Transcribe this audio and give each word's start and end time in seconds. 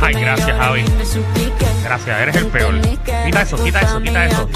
Ay, 0.00 0.14
gracias, 0.14 0.56
Javi. 0.58 0.84
Gracias, 1.84 2.20
eres 2.20 2.36
el 2.36 2.46
peor. 2.46 2.74
Quita 3.24 3.42
eso, 3.42 3.62
quita 3.62 3.80
eso, 3.80 4.02
quita 4.02 4.26
eso. 4.26 4.48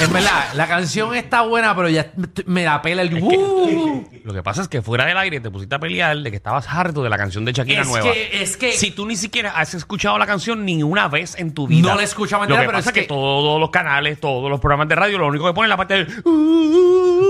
En 0.00 0.12
verdad, 0.12 0.44
la 0.54 0.66
canción 0.68 1.14
está 1.14 1.42
buena, 1.42 1.74
pero 1.74 1.88
ya 1.88 2.12
me 2.46 2.62
da 2.62 2.80
pela 2.80 3.02
el... 3.02 3.22
Uh. 3.22 4.04
Lo 4.24 4.32
que 4.32 4.42
pasa 4.42 4.62
es 4.62 4.68
que 4.68 4.82
fuera 4.82 5.04
del 5.06 5.16
aire 5.18 5.40
te 5.40 5.50
pusiste 5.50 5.74
a 5.74 5.78
pelear 5.80 6.16
de 6.18 6.30
que 6.30 6.36
estabas 6.36 6.68
harto 6.68 7.02
de 7.02 7.10
la 7.10 7.16
canción 7.16 7.44
de 7.44 7.52
Shakira 7.52 7.82
Es 7.82 7.88
nueva. 7.88 8.12
que, 8.12 8.42
es 8.42 8.56
que... 8.56 8.72
Si 8.72 8.90
tú 8.92 9.04
ni 9.06 9.16
siquiera 9.16 9.50
has 9.50 9.74
escuchado 9.74 10.16
la 10.18 10.26
canción 10.26 10.64
ni 10.64 10.82
una 10.82 11.08
vez 11.08 11.34
en 11.38 11.52
tu 11.52 11.66
vida. 11.66 11.88
No 11.90 11.94
la 11.96 12.02
he 12.02 12.04
escuchado 12.04 12.42
Lo 12.42 12.44
entera, 12.44 12.60
que 12.62 12.66
pero 12.66 12.78
pasa 12.78 12.90
es 12.90 12.96
es 12.96 13.00
que, 13.00 13.00
que- 13.02 13.08
todos 13.08 13.60
los 13.60 13.70
canales, 13.70 14.20
todos 14.20 14.48
los 14.50 14.60
programas 14.60 14.88
de 14.88 14.94
radio, 14.94 15.18
lo 15.18 15.26
único 15.26 15.46
que 15.46 15.52
ponen 15.54 15.66
es 15.66 15.70
la 15.70 15.76
parte 15.76 15.94
del... 15.94 16.06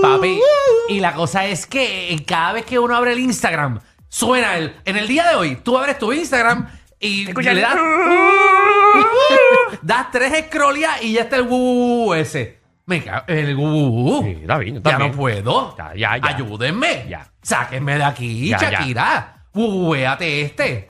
Papi, 0.01 0.39
y 0.89 0.99
la 0.99 1.13
cosa 1.13 1.45
es 1.47 1.65
que 1.65 2.13
eh, 2.13 2.23
cada 2.25 2.53
vez 2.53 2.65
que 2.65 2.77
uno 2.77 2.95
abre 2.95 3.13
el 3.13 3.19
Instagram, 3.19 3.79
suena 4.09 4.57
el... 4.57 4.75
En 4.85 4.97
el 4.97 5.07
día 5.07 5.27
de 5.29 5.35
hoy, 5.35 5.55
tú 5.57 5.77
abres 5.77 5.97
tu 5.99 6.11
Instagram 6.13 6.67
y 6.99 7.27
Escucha 7.29 7.53
le 7.53 7.61
el- 7.61 7.67
das... 7.67 7.77
das 9.81 10.11
tres 10.11 10.45
scrolleas 10.47 11.01
y 11.03 11.13
ya 11.13 11.21
está 11.21 11.37
el 11.37 11.43
wuuu 11.43 12.13
ese. 12.13 12.57
Me 12.85 13.03
cago 13.03 13.23
el 13.27 13.55
wuuu. 13.55 14.23
Sí, 14.23 14.37
está 14.41 14.57
bien, 14.57 14.75
yo 14.75 14.81
Ya 14.81 14.91
también. 14.91 15.11
no 15.11 15.17
puedo. 15.17 15.75
Ya, 15.77 15.93
ya, 15.95 16.17
ya. 16.17 16.27
Ayúdenme. 16.27 17.05
Ya. 17.09 17.27
Sáquenme 17.41 17.97
de 17.97 18.03
aquí, 18.03 18.49
Ya, 18.49 18.57
ya. 18.59 18.71
Shakira. 18.71 19.33
Este. 20.19 20.89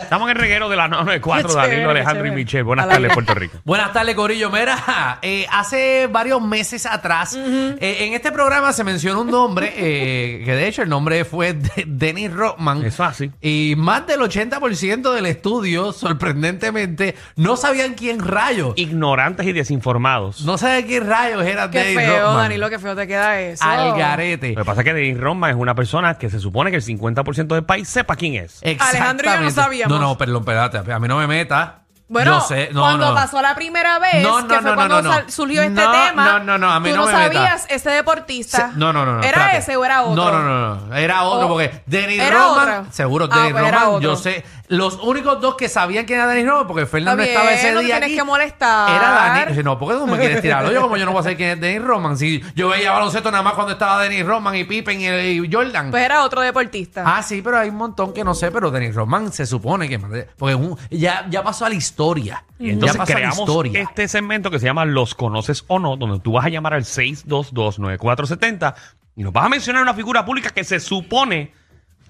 Estamos 0.00 0.30
en 0.30 0.36
el 0.36 0.42
reguero 0.42 0.68
de 0.68 0.76
la 0.76 0.88
994, 0.88 1.48
Qué 1.48 1.54
Danilo, 1.54 1.72
chévere, 1.80 1.90
Alejandro 2.00 2.26
y. 2.26 2.30
Michelle. 2.32 2.62
Buenas 2.62 2.88
tardes. 2.88 3.12
Puerto 3.12 3.34
Rico. 3.34 3.58
Buenas 3.64 3.92
tardes, 3.92 4.14
Corillo. 4.14 4.50
Mira, 4.50 5.18
eh, 5.22 5.46
hace 5.50 6.06
varios 6.10 6.42
meses 6.42 6.86
atrás, 6.86 7.34
eh, 7.36 7.78
en 8.00 8.14
este 8.14 8.32
programa 8.32 8.72
se 8.72 8.84
mencionó 8.84 9.22
un 9.22 9.30
nombre, 9.30 9.72
eh, 9.76 10.42
que 10.44 10.54
de 10.54 10.68
hecho 10.68 10.82
el 10.82 10.88
nombre 10.88 11.24
fue 11.24 11.52
de- 11.54 11.84
Dennis 11.86 12.32
Rodman. 12.32 12.84
Eso 12.84 13.04
así. 13.04 13.30
Y 13.40 13.74
más 13.76 14.06
del 14.06 14.20
80% 14.20 15.12
del 15.12 15.26
estudio, 15.26 15.92
sorprendentemente, 15.92 17.14
no 17.36 17.56
sabían 17.56 17.94
quién 17.94 18.20
rayos. 18.20 18.74
Ignorantes 18.76 19.46
y 19.46 19.52
desinformados. 19.52 20.42
No 20.44 20.58
sabían 20.58 20.82
quién 20.84 21.06
rayos 21.06 21.44
era 21.44 21.70
Qué 21.70 21.78
Dennis 21.78 21.96
feo, 21.96 22.22
Rodman. 22.26 22.42
Danilo, 22.44 22.70
qué 22.70 22.78
feo 22.78 22.96
te 22.96 23.06
queda 23.06 23.40
eso. 23.40 23.64
Al 23.64 23.96
garete. 23.98 24.50
Lo 24.50 24.62
que 24.62 24.64
pasa 24.64 24.80
es 24.80 24.84
que 24.84 24.94
Denis 24.94 25.18
Roma 25.18 25.50
es 25.50 25.56
una 25.56 25.74
persona 25.74 26.18
que 26.18 26.30
se 26.30 26.38
supone 26.40 26.70
que 26.70 26.76
el 26.76 26.82
50% 26.82 27.46
del 27.54 27.64
país 27.64 27.88
sepa 27.88 28.16
quién 28.16 28.34
es. 28.34 28.60
Alejandro 28.62 28.80
y 28.82 29.32
yo 29.32 29.40
no 29.40 29.46
Exactamente. 29.48 29.51
Sabíamos. 29.52 29.98
No, 29.98 30.04
no, 30.04 30.18
perdón, 30.18 30.38
espérate. 30.42 30.92
A 30.92 30.98
mí 30.98 31.08
no 31.08 31.16
me 31.18 31.26
meta. 31.26 31.78
Bueno, 32.08 32.40
Yo 32.40 32.46
sé, 32.46 32.68
no, 32.74 32.82
cuando 32.82 33.08
no. 33.08 33.14
pasó 33.14 33.40
la 33.40 33.54
primera 33.54 33.98
vez, 33.98 34.22
No, 34.22 34.46
que 34.46 34.60
fue 34.60 34.74
cuando 34.74 35.02
surgió 35.28 35.62
este 35.62 35.80
tema, 35.80 36.12
no, 36.26 36.40
no, 36.40 36.58
no, 36.58 36.70
a 36.70 36.78
mí 36.78 36.90
tú 36.90 36.96
no 36.96 37.06
meta. 37.06 37.18
sabías 37.22 37.66
ese 37.70 37.88
deportista. 37.88 38.70
Se- 38.72 38.76
No, 38.78 38.92
no, 38.92 39.06
no, 39.06 39.14
no. 39.14 39.18
¿Era 39.20 39.28
espérate. 39.30 39.56
ese 39.58 39.76
o 39.78 39.84
era 39.86 40.02
otro? 40.02 40.22
No, 40.22 40.30
no, 40.30 40.42
no, 40.42 40.76
no. 40.88 40.94
Era 40.94 41.22
otro 41.22 41.48
porque 41.48 41.82
Denis 41.86 42.20
¿Era 42.20 42.36
Roman, 42.38 42.68
otro? 42.80 42.92
seguro, 42.92 43.28
Ah, 43.30 43.36
Denis 43.38 43.52
pues 43.52 43.72
Roman, 43.72 44.00
yo 44.02 44.16
sé. 44.16 44.44
Los 44.68 44.98
únicos 45.02 45.40
dos 45.40 45.56
que 45.56 45.68
sabían 45.68 46.06
quién 46.06 46.20
era 46.20 46.28
Denis 46.28 46.46
Roman, 46.48 46.66
porque 46.66 46.86
Fernando 46.86 47.22
Está 47.22 47.32
estaba 47.34 47.48
bien, 47.50 47.58
ese 47.60 47.72
no 47.74 47.80
te 47.80 47.86
día 47.86 47.94
tienes 47.96 48.08
aquí, 48.10 48.16
que 48.16 48.24
molestar. 48.24 48.90
Era 48.90 49.10
Dani. 49.10 49.62
No, 49.62 49.78
porque 49.78 49.94
tú 49.96 50.06
me 50.06 50.18
quieres 50.18 50.40
tirar 50.40 50.70
yo 50.72 50.80
como 50.80 50.96
yo 50.96 51.04
no 51.04 51.12
voy 51.12 51.20
a 51.20 51.22
saber 51.24 51.36
quién 51.36 51.50
es 51.50 51.60
Denis 51.60 51.82
Roman. 51.82 52.16
Si 52.16 52.42
yo 52.54 52.68
veía 52.70 52.92
baloncesto 52.92 53.30
nada 53.30 53.42
más 53.42 53.52
cuando 53.54 53.72
estaba 53.74 54.02
Denis 54.02 54.24
Roman 54.24 54.54
y 54.54 54.64
Pippen 54.64 55.00
y, 55.00 55.06
y 55.08 55.52
Jordan. 55.52 55.90
Pues 55.90 56.02
era 56.04 56.24
otro 56.24 56.40
deportista. 56.40 57.02
Ah, 57.06 57.22
sí, 57.22 57.42
pero 57.42 57.58
hay 57.58 57.68
un 57.68 57.76
montón 57.76 58.14
que 58.14 58.24
no 58.24 58.34
sé, 58.34 58.50
pero 58.50 58.70
Denis 58.70 58.94
Roman 58.94 59.30
se 59.32 59.44
supone 59.46 59.88
que... 59.88 59.98
Porque 60.38 60.54
un- 60.54 60.78
ya, 60.90 61.26
ya 61.28 61.42
pasó 61.42 61.66
a 61.66 61.68
la 61.68 61.74
historia. 61.74 62.44
Y 62.58 62.70
entonces 62.70 62.94
ya 62.96 62.98
pasó 63.00 63.12
a 63.12 63.14
la 63.14 63.20
creamos 63.20 63.38
historia. 63.40 63.80
este 63.82 64.08
segmento 64.08 64.50
que 64.50 64.58
se 64.58 64.66
llama 64.66 64.84
Los 64.84 65.14
Conoces 65.14 65.64
o 65.66 65.78
No, 65.78 65.96
donde 65.96 66.20
tú 66.20 66.32
vas 66.32 66.46
a 66.46 66.48
llamar 66.48 66.74
al 66.74 66.84
622-9470 66.84 68.74
y 69.16 69.22
nos 69.22 69.32
vas 69.32 69.44
a 69.44 69.48
mencionar 69.48 69.82
una 69.82 69.94
figura 69.94 70.24
pública 70.24 70.50
que 70.50 70.64
se 70.64 70.80
supone 70.80 71.52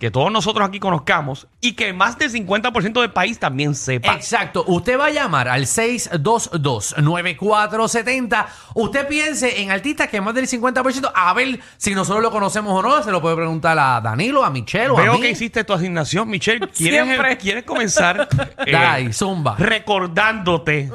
que 0.03 0.11
todos 0.11 0.33
nosotros 0.33 0.67
aquí 0.67 0.81
conozcamos 0.81 1.47
y 1.61 1.75
que 1.75 1.93
más 1.93 2.19
del 2.19 2.29
50% 2.33 3.01
del 3.03 3.13
país 3.13 3.39
también 3.39 3.77
sepa. 3.77 4.15
Exacto. 4.15 4.65
Usted 4.67 4.99
va 4.99 5.07
a 5.07 5.11
llamar 5.11 5.47
al 5.49 5.63
622-9470. 5.65 8.47
Usted 8.75 9.07
piense 9.07 9.63
en 9.63 9.71
artistas 9.71 10.09
que 10.09 10.21
más 10.21 10.35
del 10.35 10.49
50%. 10.49 11.13
A 11.15 11.33
ver 11.35 11.61
si 11.77 11.95
nosotros 11.95 12.21
lo 12.21 12.33
conocemos 12.33 12.77
o 12.77 12.83
no. 12.83 13.01
Se 13.05 13.13
lo 13.13 13.23
puede 13.23 13.37
preguntar 13.37 13.79
a 13.79 14.01
Danilo, 14.01 14.45
a 14.45 14.51
Michelle 14.51 14.89
o 14.89 14.99
a 14.99 15.03
Veo 15.03 15.15
mí. 15.15 15.21
que 15.21 15.31
hiciste 15.31 15.63
tu 15.63 15.73
asignación, 15.73 16.29
Michelle. 16.29 16.67
¿Quieres, 16.67 17.05
Siempre. 17.05 17.39
¿quieres 17.39 17.63
comenzar 17.63 18.29
eh, 18.67 19.09
zumba. 19.13 19.55
recordándote 19.57 20.91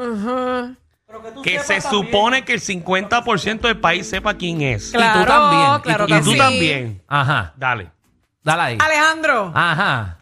que 1.43 1.59
se 1.59 1.79
supone 1.79 2.43
que 2.43 2.55
el 2.55 2.59
50% 2.61 3.61
del 3.61 3.79
país 3.79 4.09
sepa 4.09 4.33
quién 4.33 4.61
es? 4.61 4.91
claro, 4.91 5.21
tú 5.21 5.25
también, 5.27 5.77
y 5.77 5.81
claro 5.81 6.07
tú- 6.07 6.13
Y 6.13 6.17
que 6.17 6.23
tú 6.25 6.31
sí. 6.33 6.37
también. 6.37 7.01
Ajá. 7.07 7.53
Dale. 7.55 7.91
Dale 8.47 8.61
ahí. 8.61 8.77
Alejandro, 8.79 9.51
Ajá. 9.53 10.19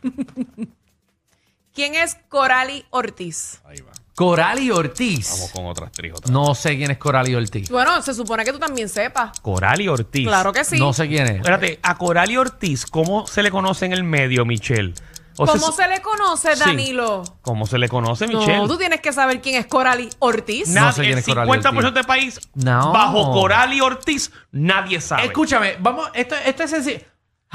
¿quién 1.74 1.94
es 1.94 2.18
Corali 2.28 2.84
Ortiz? 2.90 3.62
Ahí 3.66 3.80
va. 3.82 3.92
Corali 4.16 4.72
Ortiz. 4.72 5.30
Vamos 5.32 5.52
con 5.52 5.66
otras 5.68 5.92
tres. 5.92 6.14
otras. 6.16 6.32
No 6.32 6.56
sé 6.56 6.76
quién 6.78 6.90
es 6.90 6.98
Corali 6.98 7.36
Ortiz. 7.36 7.70
Bueno, 7.70 8.02
se 8.02 8.14
supone 8.16 8.44
que 8.44 8.52
tú 8.52 8.58
también 8.58 8.90
sepas. 8.90 9.40
Corali 9.42 9.88
Ortiz. 9.88 10.26
Claro 10.26 10.52
que 10.54 10.64
sí. 10.64 10.80
No 10.80 10.92
sé 10.94 11.08
quién 11.08 11.28
es. 11.28 11.36
Espérate, 11.36 11.80
a 11.84 11.98
Corali 11.98 12.36
Ortiz, 12.38 12.86
¿cómo 12.88 13.28
se 13.28 13.44
le 13.44 13.52
conoce 13.52 13.86
en 13.86 13.94
el 13.94 14.04
medio, 14.04 14.44
Michelle? 14.46 14.94
O 15.38 15.46
¿Cómo 15.46 15.72
se 15.74 15.88
le 15.90 16.02
conoce, 16.02 16.56
Sí. 16.56 16.62
Danilo? 16.66 17.22
¿Cómo 17.42 17.68
se 17.68 17.78
le 17.78 17.90
conoce, 17.90 18.26
Michelle? 18.26 18.56
No, 18.58 18.68
tú 18.68 18.78
tienes 18.78 19.02
que 19.02 19.12
saber 19.14 19.40
quién 19.42 19.56
es 19.56 19.68
Corali 19.68 20.10
Ortiz. 20.20 20.70
No 20.70 20.92
sé 20.94 21.02
quién 21.02 21.14
el 21.14 21.20
es 21.20 21.26
Corali 21.26 21.52
50% 21.52 21.78
Ortiz. 21.78 21.94
del 21.94 22.06
país, 22.06 22.40
No. 22.56 22.92
bajo 22.94 23.34
Corali 23.34 23.82
Ortiz, 23.82 24.32
nadie 24.52 25.00
sabe. 25.02 25.26
Escúchame, 25.26 25.76
vamos, 25.80 26.10
esto, 26.14 26.36
esto 26.46 26.64
es 26.64 26.70
sencillo. 26.72 27.00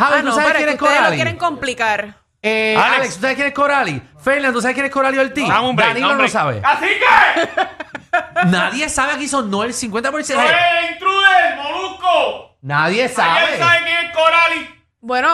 Javi, 0.00 0.14
Ah, 0.14 0.20
¿tú 0.20 0.26
no, 0.26 0.32
sabes 0.34 0.46
pero 0.48 0.56
quién 0.58 0.68
es 0.70 0.74
que 0.76 0.84
ustedes 0.84 0.96
lo 0.96 1.04
Corali? 1.04 1.16
quieren 1.16 1.36
complicar. 1.36 2.14
Eh, 2.42 2.74
Alex. 2.76 2.96
Alex. 2.96 3.14
¿tú 3.16 3.20
sabes 3.20 3.34
quién 3.36 3.46
es 3.48 3.54
Corali? 3.54 4.02
Fernando, 4.22 4.52
¿tú 4.58 4.62
sabes 4.62 4.74
quién 4.74 4.86
es 4.86 4.92
Corali 4.92 5.18
Ortiz? 5.18 5.48
Dame 5.48 5.68
un 5.68 5.76
break, 5.76 5.88
Danilo 5.90 6.08
dame 6.08 6.12
un 6.12 6.18
no 6.18 6.22
break. 6.22 6.32
sabe. 6.32 6.60
Así 6.64 6.86
que, 6.86 8.46
Nadie 8.46 8.88
sabe 8.88 9.12
aquí 9.12 9.28
son 9.28 9.50
no 9.50 9.62
el 9.62 9.72
50%. 9.74 10.02
¡No 10.10 10.18
es 10.18 10.90
intruder, 10.92 11.56
molusco! 11.62 12.56
Nadie 12.62 13.02
¿Alguien 13.04 13.08
sabe. 13.16 13.58
sabe 13.58 13.78
quién 13.84 14.06
es 14.06 14.12
Corali? 14.16 14.84
Bueno, 15.02 15.28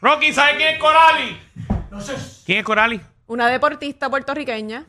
Rocky, 0.00 0.32
¿sabe 0.32 0.56
quién 0.56 0.68
es 0.74 0.78
Corali? 0.78 1.40
¿Quién 2.44 2.58
es 2.58 2.64
Corali? 2.64 3.00
una 3.26 3.46
deportista 3.48 4.10
puertorriqueña. 4.10 4.84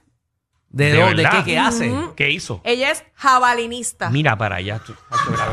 ¿De, 0.73 0.91
¿De 0.91 0.99
dónde? 0.99 1.23
verdad? 1.23 1.45
¿Qué, 1.45 1.51
qué 1.51 1.57
hace? 1.59 1.93
¿Qué 2.15 2.31
hizo? 2.31 2.59
Ella 2.63 2.89
es 2.89 3.03
jabalinista. 3.13 4.09
Mira 4.09 4.35
para 4.35 4.55
allá. 4.55 4.79
tú. 4.79 4.93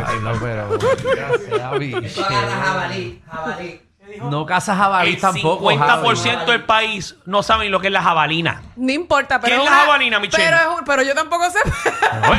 Ay, 0.06 0.19
no, 0.22 0.32
pero. 0.41 0.78
gracias, 1.14 1.60
Javi. 1.60 1.92
jabalí, 1.92 3.22
jabalí. 3.31 3.81
No 4.19 4.47
cazas 4.47 4.76
jabalí 4.78 5.15
El 5.15 5.21
tampoco. 5.21 5.71
50% 5.71 6.44
del 6.47 6.65
país 6.65 7.16
no 7.26 7.43
saben 7.43 7.71
lo 7.71 7.81
que 7.81 7.88
es 7.88 7.93
la 7.93 8.03
jabalina. 8.03 8.62
No 8.76 8.93
importa, 8.93 9.41
pero. 9.41 9.56
¿Quién 9.56 9.60
es 9.60 9.65
la 9.66 9.71
una- 9.76 9.81
jabalina, 9.82 10.21
Michelle? 10.21 10.44
Pero, 10.44 10.56
es 10.56 10.78
un- 10.78 10.84
pero 10.84 11.03
yo 11.03 11.15
tampoco 11.15 11.50
sé. 11.50 11.59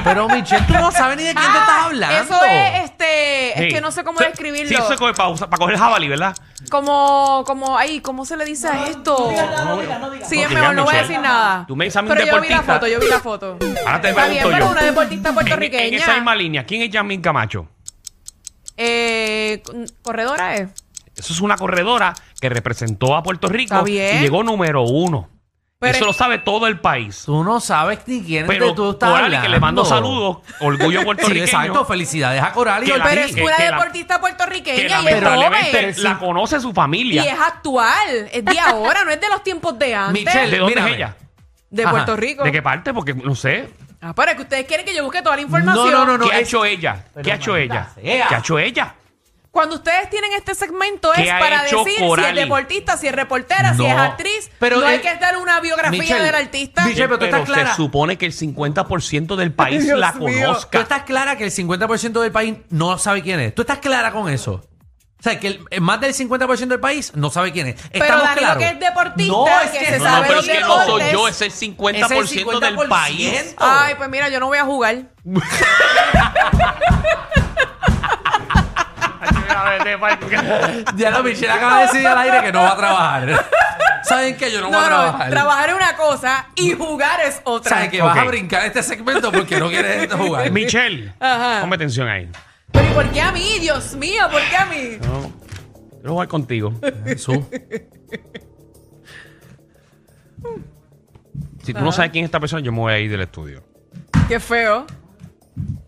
Pero 0.04 0.28
Michelle, 0.30 0.66
tú 0.68 0.74
no 0.74 0.92
sabes 0.92 1.18
ni 1.18 1.24
de 1.24 1.34
quién 1.34 1.52
te 1.52 1.58
estás 1.58 1.84
hablando. 1.86 2.36
Eso 2.36 2.46
es 2.46 2.84
este. 2.86 3.54
Sí. 3.58 3.64
Es 3.66 3.74
que 3.74 3.82
no 3.82 3.92
sé 3.92 4.04
cómo 4.04 4.20
Sí, 4.20 4.26
describirlo. 4.26 4.68
Sí, 4.70 4.76
eso 4.76 4.92
es 4.94 5.00
como 5.00 5.14
para, 5.14 5.30
usar- 5.30 5.50
para 5.50 5.60
coger 5.60 5.78
jabalí, 5.78 6.08
¿verdad? 6.08 6.36
Como, 6.70 7.44
como, 7.46 7.78
ay, 7.78 8.02
¿cómo 8.02 8.26
se 8.26 8.38
le 8.38 8.46
dice 8.46 8.68
a 8.68 8.86
esto? 8.88 9.18
Sí, 9.30 9.36
es 9.36 9.42
No 9.42 9.48
mejor, 9.66 9.82
digas, 9.82 10.00
no 10.00 10.08
voy 10.08 10.16
a 10.18 10.20
Michelle. 10.22 11.02
decir 11.02 11.20
nada. 11.20 11.66
Tú 11.68 11.76
me 11.76 11.86
dices 11.86 11.98
a 11.98 12.02
mí 12.02 12.10
un 12.10 12.16
Pero 12.16 12.26
yo 12.28 12.42
vi 12.42 12.50
la 12.50 12.56
deportista. 12.62 12.74
foto, 12.74 12.88
yo 12.88 13.00
vi 13.00 13.08
la 13.08 13.20
foto. 13.20 13.58
Ahora 13.86 14.02
te 14.02 14.10
Está 14.10 14.26
bien, 14.28 14.44
pregunto 14.44 14.50
pero 14.52 14.66
yo. 14.66 14.72
una 14.72 14.84
deportista 14.84 15.30
En, 15.30 15.36
puertorriqueña. 15.36 15.84
en 15.86 15.94
esa 15.96 16.14
misma 16.16 16.36
línea, 16.36 16.66
¿quién 16.66 16.82
es 16.84 16.90
Yasmin 16.92 17.22
Camacho? 17.22 17.68
Eh, 18.78 19.62
corredora 20.02 20.56
es. 20.56 20.70
Eso 21.16 21.34
es 21.34 21.42
una 21.42 21.56
corredora 21.58 22.14
que 22.40 22.50
representó 22.50 23.16
a 23.16 23.24
Puerto 23.24 23.48
Rico 23.48 23.74
Está 23.76 23.84
bien. 23.86 24.18
y 24.18 24.20
llegó 24.22 24.44
número 24.44 24.84
uno. 24.84 25.30
Pero 25.80 25.92
Eso 25.94 26.02
es- 26.02 26.06
lo 26.08 26.14
sabe 26.14 26.38
todo 26.38 26.68
el 26.68 26.80
país. 26.80 27.24
Tú 27.26 27.44
no 27.44 27.60
sabes 27.60 28.00
ni 28.06 28.22
quién 28.22 28.46
Pero 28.46 28.68
de 28.68 28.74
tú 28.76 28.92
estás 28.92 29.10
Corali, 29.10 29.26
hablando. 29.26 29.46
que 29.48 29.50
le 29.50 29.60
mando 29.60 29.84
saludos, 29.84 30.38
orgullo 30.60 31.00
Sí, 31.00 31.06
puertorriqueño. 31.06 31.44
exacto. 31.44 31.86
Felicidades 31.86 32.42
a. 32.44 32.54
Que 32.54 32.98
la- 32.98 33.04
Pero 33.04 33.22
es 33.22 33.32
una 33.34 33.56
que 33.58 33.64
la- 33.64 33.72
deportista 33.78 34.14
que 34.16 34.20
puertorriqueña 34.20 34.78
y 34.78 34.86
es 34.86 34.92
lamentablemente 34.92 35.72
joven. 35.94 36.04
la 36.04 36.20
conoce 36.20 36.60
su 36.60 36.70
Y 36.70 36.74
familia. 36.74 37.24
es 37.24 37.40
actual. 37.40 38.30
Es 38.32 38.46
de 38.46 38.60
ahora, 38.60 39.04
no 39.04 39.10
es 39.12 39.20
de 39.20 39.28
los 39.30 39.44
tiempos 39.44 39.78
de 39.80 39.96
antes. 39.96 40.24
Michelle, 40.24 40.52
¿De 40.52 40.58
dónde 40.60 40.76
mírame. 40.76 40.92
es 40.92 40.98
ella? 40.98 41.16
de 41.72 41.84
Ajá. 41.84 41.92
Puerto 41.92 42.16
Rico. 42.16 42.44
¿De 42.44 42.52
qué 42.52 42.62
parte? 42.62 42.94
Porque 42.94 43.14
no 43.16 43.34
sé. 43.34 43.70
Ah, 44.02 44.14
pero 44.16 44.32
es 44.32 44.36
que 44.36 44.42
ustedes 44.44 44.66
quieren 44.66 44.86
que 44.86 44.94
yo 44.96 45.04
busque 45.04 45.22
toda 45.24 45.36
la 45.36 45.42
información. 45.42 45.92
No, 45.92 46.06
no, 46.06 46.18
no, 46.18 46.26
¿Qué 46.30 46.36
ha 46.36 46.40
es- 46.42 46.48
hecho 46.48 46.64
ella? 46.64 47.06
Pero 47.14 47.24
¿Qué 47.24 47.32
ha 47.32 47.36
hecho 47.36 47.52
maldita 47.54 47.74
ella? 47.74 47.90
sea. 47.96 48.28
¿Qué 48.28 48.36
ha 48.36 48.38
hecho 48.40 48.60
ella? 48.60 48.96
Cuando 49.52 49.76
ustedes 49.76 50.10
tienen 50.10 50.32
este 50.32 50.56
segmento 50.56 51.12
¿Qué 51.14 51.24
es 51.24 51.30
ha 51.32 51.40
para 51.40 51.68
hecho 51.68 51.84
decir 51.84 52.00
si 52.00 52.22
es 52.24 52.36
deportista, 52.36 52.96
si 52.96 53.08
es 53.08 53.14
reportera, 53.14 53.74
si 53.74 53.80
No. 53.80 53.88
es 53.88 53.94
actriz. 53.98 54.50
Pero, 54.60 54.80
no 54.80 54.88
hay 54.88 55.00
que 55.00 55.14
dar 55.16 55.36
una 55.38 55.60
biografía 55.60 56.00
Michelle, 56.00 56.24
del 56.24 56.36
artista. 56.36 56.86
Michelle, 56.86 57.08
pero 57.10 57.20
tú 57.20 57.26
Pero 57.26 57.38
estás 57.38 57.54
clara. 57.54 57.70
se 57.72 57.76
supone 57.76 58.18
que 58.18 58.26
el 58.26 58.32
50% 58.34 59.36
del 59.36 59.54
país 59.54 59.84
Dios 59.84 60.00
la 60.00 60.14
mío. 60.14 60.30
Tú 60.30 60.34
conozca. 60.46 60.80
estás 60.80 61.04
clara 61.04 61.36
que 61.38 61.44
el 61.44 61.52
50% 61.52 62.22
del 62.22 62.32
país 62.32 62.56
no 62.70 62.98
sabe 62.98 63.22
quién 63.24 63.42
es. 63.42 63.54
¿Tú 63.54 63.64
estás 63.64 63.80
clara 63.80 64.14
con 64.14 64.30
eso? 64.30 64.62
O 65.20 65.24
sea, 65.24 65.38
que 65.38 65.48
el- 65.48 65.66
eh, 65.70 65.82
más 65.82 66.00
del 66.00 66.14
50% 66.16 66.70
del 66.70 66.80
país 66.80 67.12
no 67.16 67.30
sabe 67.30 67.52
quién 67.52 67.68
es. 67.68 67.76
Pero 67.92 68.06
¿Estamos 68.06 68.24
Danilo, 68.24 68.42
claros? 68.48 68.64
que 68.64 68.70
es 68.70 68.80
deportista, 68.80 69.34
No, 69.34 69.60
es 69.62 69.70
que 69.72 69.80
que 69.80 69.86
se 69.86 69.98
No, 70.00 70.04
sabe 70.06 70.16
no, 70.16 70.22
pero 70.24 70.36
los 70.36 70.48
es 70.48 70.54
que 70.54 70.60
no 70.62 70.68
soy 70.68 70.80
deportes. 70.86 71.12
yo, 71.12 71.28
es 71.28 71.42
el 71.42 71.52
50%, 71.52 72.60
del 72.62 72.76
país. 72.88 73.56
Ay, 73.58 73.96
pues 73.96 74.08
mira, 74.10 74.30
yo 74.30 74.40
no 74.40 74.48
voy 74.48 74.60
a 74.60 74.64
jugar. 74.66 74.96
Ya 80.96 81.12
lo 81.12 81.24
Michelle 81.24 81.52
acaba 81.52 81.80
de 81.80 81.88
decir 81.88 82.08
al 82.08 82.18
aire 82.18 82.42
que 82.44 82.52
no 82.52 82.62
va 82.62 82.72
a 82.74 82.78
trabajar. 82.78 83.46
¿Saben 84.04 84.36
qué? 84.36 84.52
Yo 84.52 84.62
no, 84.62 84.68
voy 84.68 84.76
a 84.76 84.82
no, 84.82 84.88
trabajar. 84.88 85.30
trabajar 85.30 85.70
es 85.70 85.76
una 85.76 85.96
cosa 85.96 86.48
y 86.56 86.72
jugar 86.74 87.20
es 87.22 87.42
otra. 87.44 87.70
¿Sabes 87.70 87.90
que 87.90 88.02
vas 88.02 88.18
a 88.18 88.24
brincar 88.26 88.66
este 88.66 88.84
segmento 88.84 89.32
porque 89.32 89.60
no 89.60 89.70
quieres 89.70 90.12
jugar? 90.14 90.50
Michelle, 90.52 91.14
Ajá. 91.20 91.62
ponme 91.62 91.76
atención 91.76 92.08
ahí. 92.08 92.30
Pero 92.72 92.90
¿y 92.90 92.94
por 92.94 93.10
qué 93.12 93.22
a 93.22 93.32
mí? 93.32 93.60
Dios 93.60 93.96
mío, 93.96 94.24
¿por 94.32 94.42
qué 94.42 94.58
a 94.58 94.66
mí? 94.66 94.98
No, 95.02 95.32
quiero 95.92 96.12
jugar 96.12 96.28
contigo. 96.28 96.74
Jesús. 97.06 97.40
Si 101.64 101.74
tú 101.74 101.82
no 101.82 101.92
sabes 101.92 102.12
quién 102.12 102.24
es 102.26 102.30
esta 102.30 102.40
persona, 102.40 102.62
yo 102.62 102.72
me 102.72 102.80
voy 102.80 102.94
a 102.94 103.00
ir 103.00 103.12
del 103.12 103.22
estudio. 103.22 103.64
Qué 104.28 104.40
feo. 104.40 104.88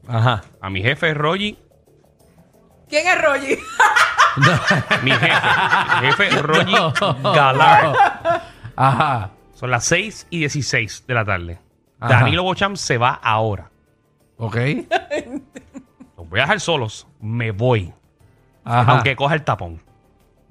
Ajá. 0.07 0.44
A 0.62 0.69
mi 0.69 0.81
jefe 0.83 1.13
Rogi, 1.13 1.57
¿Quién 2.94 3.07
es 3.07 3.22
Rogi? 3.24 3.57
mi 5.01 5.10
jefe, 5.10 5.31
mi 6.01 6.12
jefe 6.12 6.42
Rogi 6.44 6.74
No. 6.74 6.94
Galar. 7.34 8.44
Ajá. 8.75 9.31
Son 9.56 9.72
las 9.72 9.84
6 9.86 10.28
y 10.30 10.38
16 10.42 11.06
de 11.07 11.13
la 11.16 11.25
tarde. 11.25 11.60
Ajá. 12.00 12.13
Danilo 12.19 12.44
Bocham 12.44 12.75
se 12.75 13.00
va 13.00 13.19
ahora. 13.24 13.72
Ok. 14.38 14.57
Los 16.18 16.30
voy 16.30 16.40
a 16.40 16.44
dejar 16.44 16.60
solos. 16.60 17.07
Me 17.19 17.50
voy. 17.50 17.92
Ajá. 18.63 18.92
Aunque 18.92 19.16
coja 19.16 19.34
el 19.34 19.44
tapón. 19.44 19.81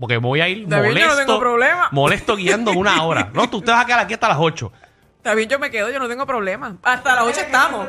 Porque 0.00 0.16
voy 0.16 0.40
a 0.40 0.48
ir 0.48 0.66
David, 0.66 0.88
yo 0.88 0.94
no 0.94 1.00
molesto. 1.00 1.16
tengo 1.18 1.38
problema. 1.38 1.88
Molesto 1.92 2.34
guiando 2.34 2.72
una 2.72 3.04
hora. 3.04 3.30
No, 3.34 3.48
tú 3.48 3.62
te 3.62 3.70
vas 3.70 3.84
a 3.84 3.86
quedar 3.86 4.00
aquí 4.00 4.14
hasta 4.14 4.26
las 4.26 4.38
8. 4.40 4.72
Está 5.18 5.34
bien, 5.34 5.48
yo 5.48 5.60
me 5.60 5.70
quedo, 5.70 5.90
yo 5.92 6.00
no 6.00 6.08
tengo 6.08 6.26
problema. 6.26 6.76
Hasta 6.82 7.14
las 7.14 7.22
8 7.22 7.40
estamos. 7.40 7.86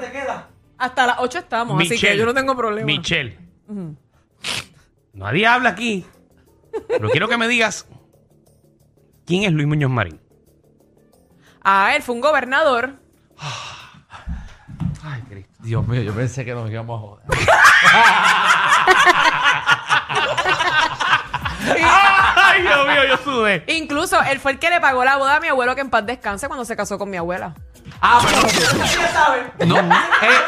Hasta 0.78 1.08
las 1.08 1.16
8 1.18 1.40
estamos, 1.40 1.82
así 1.82 2.00
que 2.00 2.16
yo 2.16 2.28
no 2.28 2.36
tengo 2.36 2.56
problema. 2.56 2.86
Michelle. 2.86 3.40
Nadie 5.14 5.48
habla 5.48 5.70
aquí. 5.70 6.06
Pero 6.88 7.10
quiero 7.10 7.28
que 7.28 7.38
me 7.38 7.48
digas 7.48 7.88
quién 9.26 9.44
es 9.44 9.52
Luis 9.52 9.68
Muñoz 9.68 9.92
Marín. 9.92 10.20
Ah, 11.64 11.96
él 11.96 12.02
fue 12.02 12.16
un 12.16 12.22
gobernador. 12.22 12.96
Ay, 15.04 15.22
Cristo. 15.30 15.54
Dios 15.60 15.88
mío, 15.88 16.02
yo 16.02 16.14
pensé 16.14 16.44
que 16.44 16.54
nos 16.54 16.70
íbamos 16.70 16.98
a 16.98 17.02
joder. 17.02 17.26
Ay, 22.36 22.62
Dios 22.62 22.88
mío, 22.88 23.04
yo 23.08 23.18
sudé. 23.18 23.64
Incluso 23.68 24.22
él 24.24 24.40
fue 24.40 24.54
el 24.54 24.60
que 24.60 24.70
le 24.70 24.80
pagó 24.82 25.04
la 25.06 25.18
boda 25.18 25.38
a 25.38 25.40
mi 25.40 25.48
abuelo 25.48 25.76
que 25.76 25.82
en 25.82 25.90
paz 25.90 26.06
descanse 26.06 26.48
cuando 26.48 26.66
se 26.66 26.76
casó 26.76 26.98
con 26.98 27.10
mi 27.10 27.18
abuela. 27.18 27.54
Ah, 28.02 28.20
pero 28.24 28.42
no, 29.66 29.78
eh, 29.80 30.40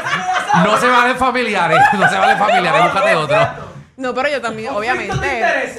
no 0.66 0.78
se 0.78 0.88
valen 0.90 1.18
familiares. 1.18 1.80
No 1.94 2.10
se 2.10 2.18
valen 2.18 2.38
familiares. 2.38 2.84
Búscate 2.84 3.16
otro. 3.16 3.65
No, 3.98 4.14
pero 4.14 4.30
yo 4.30 4.42
también, 4.42 4.74
obviamente. 4.74 5.16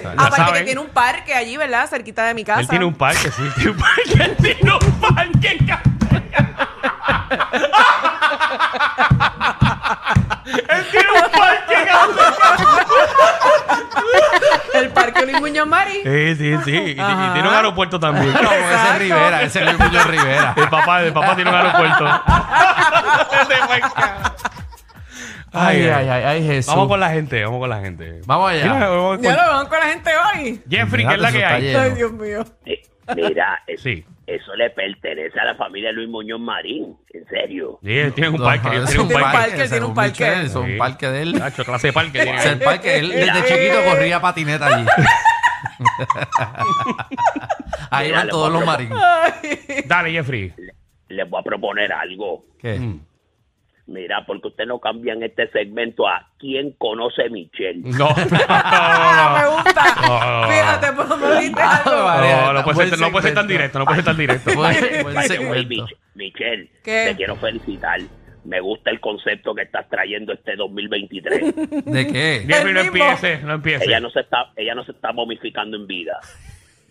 Ya 0.02 0.12
Aparte 0.12 0.36
saben. 0.36 0.54
que 0.54 0.62
tiene 0.64 0.80
un 0.80 0.88
parque 0.88 1.34
allí, 1.34 1.56
¿verdad? 1.56 1.86
Cerquita 1.88 2.24
de 2.24 2.34
mi 2.34 2.44
casa. 2.44 2.60
Él 2.60 2.68
tiene 2.68 2.84
un 2.86 2.94
parque, 2.94 3.30
sí. 3.30 3.42
Él 3.42 3.52
tiene 3.54 3.70
un 3.70 3.76
parque. 3.76 4.12
Él 4.16 4.36
tiene 4.36 4.70
un 4.72 4.92
parque. 5.02 5.34
Él 10.46 10.86
tiene 10.90 11.10
un 11.12 11.30
parque. 11.30 11.76
El 14.74 14.90
parque 14.90 15.26
Luis 15.26 15.40
Muñoz 15.40 15.66
Marín. 15.66 16.02
Sí, 16.02 16.36
sí, 16.36 16.56
sí. 16.64 16.76
Y, 16.76 16.94
tiene 16.94 17.48
un 17.48 17.54
aeropuerto 17.54 18.00
también. 18.00 18.32
No, 18.32 18.50
ese 18.50 18.74
es. 18.74 18.98
Rivera. 18.98 19.42
Ese 19.42 19.58
es 19.58 19.64
Luis 19.66 19.78
Muñoz 19.78 20.06
Rivera. 20.06 20.54
El 20.56 20.68
papá, 20.70 21.02
el 21.02 21.12
papá 21.12 21.34
tiene 21.34 21.50
un 21.50 21.56
aeropuerto. 21.56 22.22
Ay, 25.56 25.82
ay, 25.88 26.08
ay, 26.08 26.22
ay, 26.24 26.46
Jesús. 26.46 26.74
Vamos 26.74 26.88
con 26.88 27.00
la 27.00 27.10
gente, 27.10 27.44
vamos 27.44 27.60
con 27.60 27.70
la 27.70 27.80
gente. 27.80 28.20
Vamos 28.26 28.50
allá. 28.50 28.74
Mira, 28.74 28.88
vamos 28.88 29.16
con- 29.16 29.24
Ya 29.24 29.30
lo 29.32 29.38
vamos 29.52 29.68
con 29.68 29.78
la 29.80 29.86
gente 29.86 30.10
hoy. 30.34 30.60
Jeffrey, 30.68 31.06
¿qué 31.06 31.14
es 31.14 31.20
la 31.20 31.32
que 31.32 31.38
Eso 31.38 31.44
está 31.46 31.54
hay? 31.56 31.62
lleno. 31.62 31.78
Ay, 31.80 31.90
Dios 31.92 32.12
mío. 32.12 32.44
Eh, 32.66 32.82
Mira, 33.14 33.62
es- 33.68 33.80
Sí. 33.82 34.04
eso 34.26 34.54
le 34.56 34.70
pertenece 34.70 35.38
a 35.38 35.44
la 35.44 35.54
familia 35.54 35.92
Luis 35.92 36.08
Muñoz 36.08 36.40
Marín, 36.40 36.96
en 37.12 37.26
serio. 37.28 37.78
Sí, 37.82 37.96
él 37.96 38.12
tiene 38.12 38.30
un 38.30 38.38
parque, 38.42 38.68
él 38.76 38.84
tiene 38.86 39.02
un 39.02 39.08
parque. 39.08 39.38
parque, 39.38 39.68
tiene 39.68 39.86
un 39.86 39.94
parque. 39.94 40.32
Es 40.42 40.52
Sí. 40.52 40.58
un 40.58 40.78
parque 40.78 41.06
de 41.08 41.22
él. 41.22 41.32
Nacho, 41.38 41.64
clase 41.64 41.86
de 41.88 41.92
parque. 41.92 42.22
tiene. 42.22 42.42
El 42.44 42.58
parque. 42.58 42.98
Él 42.98 43.08
desde 43.10 43.32
chiquito 43.44 43.80
eh. 43.80 43.84
corría 43.90 44.20
patineta 44.20 44.66
allí. 44.66 44.86
Ahí 47.90 48.06
Mira, 48.08 48.18
van 48.18 48.26
le 48.26 48.30
todos 48.30 48.50
voy 48.50 48.58
los 48.58 48.66
marines. 48.66 48.98
Dale, 49.86 50.10
Jeffrey. 50.12 50.52
Les 51.08 51.28
voy 51.30 51.40
a 51.40 51.42
proponer 51.44 51.92
algo. 51.92 52.44
¿Qué? 52.58 52.78
Mm. 52.78 53.00
Mira, 53.88 54.24
porque 54.26 54.48
ustedes 54.48 54.66
no 54.66 54.80
cambian 54.80 55.22
este 55.22 55.48
segmento 55.52 56.08
a 56.08 56.28
¿Quién 56.38 56.72
conoce 56.72 57.30
Michelle? 57.30 57.82
No, 57.84 58.08
no, 58.08 58.14
Ah, 58.48 59.38
me 59.40 59.56
gusta. 59.56 59.84
No. 60.08 60.48
Fíjate, 60.52 60.92
por 60.92 61.08
lo 61.08 61.16
menos 61.16 61.38
dijiste 61.38 61.62
algo. 61.62 61.92
No, 61.92 62.52
no 62.52 62.64
puede 62.64 62.88
ser, 62.88 62.98
no 62.98 63.10
puede 63.12 63.22
ser 63.26 63.34
tan 63.34 63.46
directo, 63.46 63.78
no 63.78 63.84
puede 63.84 63.96
ser 63.98 64.04
tan 64.06 64.16
directo. 64.16 64.54
Buen, 64.54 64.76
buen 65.02 65.14
By 65.14 65.28
the 65.28 65.38
way, 65.38 65.64
segmento. 65.64 65.84
Mich- 65.86 65.96
Michelle, 66.14 66.70
¿Qué? 66.82 67.04
te 67.10 67.16
quiero 67.16 67.36
felicitar. 67.36 68.00
Me 68.44 68.60
gusta 68.60 68.90
el 68.90 69.00
concepto 69.00 69.54
que 69.54 69.62
estás 69.62 69.88
trayendo 69.88 70.32
este 70.32 70.54
2023. 70.56 71.84
¿De 71.84 72.06
qué? 72.06 72.44
Jeffrey, 72.46 72.74
no 72.74 72.80
El 72.80 72.90
mismo. 72.92 73.04
empiece, 73.06 73.38
no 73.42 73.54
empiece. 73.54 73.84
ella 73.84 73.98
no 74.00 74.10
se 74.10 74.20
está, 74.20 74.52
ella 74.56 74.74
no 74.74 74.84
se 74.84 74.92
está 74.92 75.12
momificando 75.12 75.76
en 75.76 75.86
vida. 75.86 76.18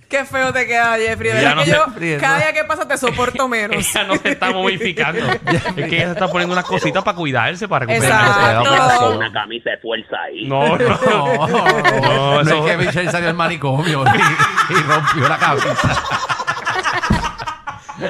Qué 0.09 0.23
feo 0.23 0.53
te 0.53 0.67
queda, 0.67 0.95
Jeffrey. 0.97 1.31
Ya 1.41 1.55
no 1.55 1.63
que 1.63 1.71
yo, 1.71 1.85
Jeffrey, 1.85 2.17
cada 2.19 2.35
no. 2.37 2.41
día 2.43 2.53
que 2.53 2.63
pasa 2.65 2.87
te 2.87 2.95
soporto 2.97 3.47
menos. 3.47 3.75
Ella 3.95 4.03
no 4.05 4.15
se 4.17 4.29
está 4.29 4.51
momificando. 4.51 5.19
es 5.27 5.63
que 5.73 5.95
ella 5.97 6.05
se 6.05 6.11
está 6.11 6.27
poniendo 6.27 6.53
unas 6.53 6.65
cositas 6.65 7.03
para 7.03 7.17
cuidarse, 7.17 7.67
para 7.67 7.85
recuperarse. 7.87 8.27
Exacto. 8.63 8.99
Con 9.07 9.17
una 9.17 9.31
camisa 9.31 9.71
de 9.71 9.77
fuerza 9.77 10.15
ahí. 10.27 10.45
No, 10.47 10.77
no. 10.77 10.89
No, 10.89 11.47
no, 11.47 11.47
no. 11.47 12.01
No, 12.01 12.33
No 12.35 12.41
eso- 12.41 12.67
es 12.67 12.71
que 12.71 12.85
Michelle 12.85 13.11
salió 13.11 13.29
al 13.29 13.35
manicomio 13.35 14.03
y, 14.05 14.73
y 14.73 14.75
rompió 14.83 15.27
la 15.27 15.37
cabeza. 15.37 16.03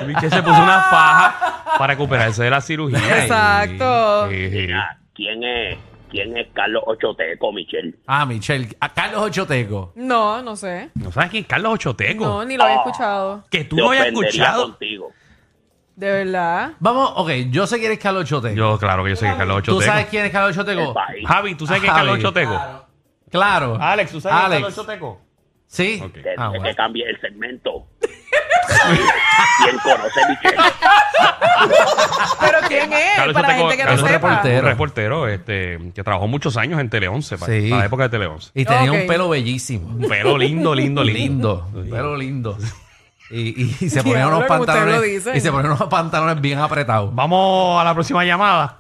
Michelle 0.07 0.29
se 0.35 0.41
puso 0.43 0.61
una 0.61 0.81
faja 0.81 1.63
para 1.77 1.93
recuperarse 1.93 2.43
de 2.43 2.49
la 2.49 2.61
cirugía. 2.61 3.21
Exacto. 3.23 4.29
Sí, 4.29 4.49
sí. 4.49 4.57
Mira, 4.67 4.97
¿quién 5.13 5.43
es, 5.43 5.77
quién 6.09 6.35
es 6.37 6.47
Carlos 6.53 6.83
Ochoteco, 6.85 7.51
Michelle? 7.51 7.95
Ah, 8.07 8.25
Michelle. 8.25 8.69
A 8.79 8.93
Carlos 8.93 9.21
Ochoteco. 9.23 9.91
No, 9.95 10.41
no 10.41 10.55
sé. 10.55 10.89
¿No 10.95 11.11
sabes 11.11 11.29
quién 11.31 11.43
es 11.43 11.47
Carlos 11.49 11.73
Ochoteco? 11.73 12.23
No, 12.25 12.45
ni 12.45 12.57
lo 12.57 12.63
había 12.63 12.77
escuchado. 12.77 13.43
Que 13.49 13.63
tú 13.65 13.75
Te 13.75 13.81
no 13.81 13.89
hayas 13.91 14.03
ofendería 14.07 14.29
escuchado. 14.29 14.63
contigo. 14.69 15.11
De 15.95 16.11
verdad. 16.11 16.71
Vamos, 16.79 17.13
ok, 17.15 17.29
yo 17.49 17.65
sé 17.67 17.79
quién 17.79 17.91
es 17.91 17.99
Carlos 17.99 18.23
Ochoteco. 18.23 18.55
Yo, 18.55 18.77
claro 18.77 19.03
que 19.03 19.11
yo 19.11 19.15
sé 19.15 19.25
que 19.25 19.31
es 19.31 19.37
Carlos 19.37 19.63
¿Tú 19.63 19.71
Ochoteco. 19.71 19.91
sabes 19.91 20.05
quién 20.07 20.25
es 20.25 20.31
Carlos 20.31 20.55
El 20.55 20.61
Ochoteco? 20.61 20.93
país. 20.93 21.27
Javi, 21.27 21.55
¿tú 21.55 21.65
sabes 21.67 21.81
quién 21.81 21.91
es 21.93 21.97
Carlos. 21.97 22.17
Ochoteco? 22.19 22.85
Claro. 23.31 23.77
Alex, 23.79 24.11
¿tú 24.11 24.21
sabes 24.21 24.35
quién 24.37 24.45
es 24.45 24.45
Alex. 24.45 24.61
Carlos 24.61 24.77
Ochoteco? 24.77 25.21
Sí. 25.67 26.01
Ok. 26.03 26.13
Que, 26.13 26.35
Ah, 26.37 26.49
que 26.53 26.59
bueno. 26.59 26.75
cambie 26.75 27.09
el 27.09 27.19
segmento. 27.21 27.87
¿Quién 29.63 29.77
conoce 29.79 30.21
a 30.21 30.27
Michelle? 30.29 30.63
¿Pero 32.39 32.57
quién 32.67 32.93
es? 32.93 33.15
Carlos 33.15 33.33
Para 33.33 33.47
la 33.47 33.53
Ochoteco 33.55 33.69
gente 33.69 33.77
que 33.77 33.83
no 33.85 33.91
un 33.91 33.97
sepa. 33.97 34.09
reportero. 34.29 34.59
un 34.59 34.65
reportero 34.65 35.27
este, 35.27 35.79
que 35.93 36.03
trabajó 36.03 36.27
muchos 36.27 36.57
años 36.57 36.79
en 36.79 36.89
Tele 36.89 37.07
11, 37.07 37.37
para, 37.37 37.53
Sí. 37.53 37.69
para 37.69 37.79
la 37.79 37.85
época 37.85 38.03
de 38.03 38.09
Tele 38.09 38.25
11. 38.27 38.51
Y 38.53 38.65
tenía 38.65 38.91
Ok. 38.91 38.97
un 39.01 39.07
pelo 39.07 39.29
bellísimo. 39.29 39.87
Un 39.87 40.07
pelo 40.07 40.37
lindo, 40.37 40.75
lindo, 40.75 41.03
lindo. 41.03 41.65
Lindo. 41.73 41.89
Pelo 41.89 42.15
lindo. 42.15 42.57
Y, 43.31 43.63
y, 43.63 43.75
y 43.81 43.89
se 43.89 44.01
Diablo, 44.03 44.11
ponían 44.11 44.27
unos 44.27 44.45
como 44.45 44.59
ustedes 44.61 44.79
lo 44.79 44.85
pantalones. 44.85 45.11
dicen. 45.11 45.35
Y 45.35 45.39
se 45.41 45.51
ponían 45.51 45.71
unos 45.73 45.87
pantalones 45.89 46.41
bien 46.41 46.59
apretados. 46.59 47.13
Vamos 47.15 47.81
a 47.81 47.83
la 47.83 47.93
próxima 47.93 48.23
llamada. 48.23 48.77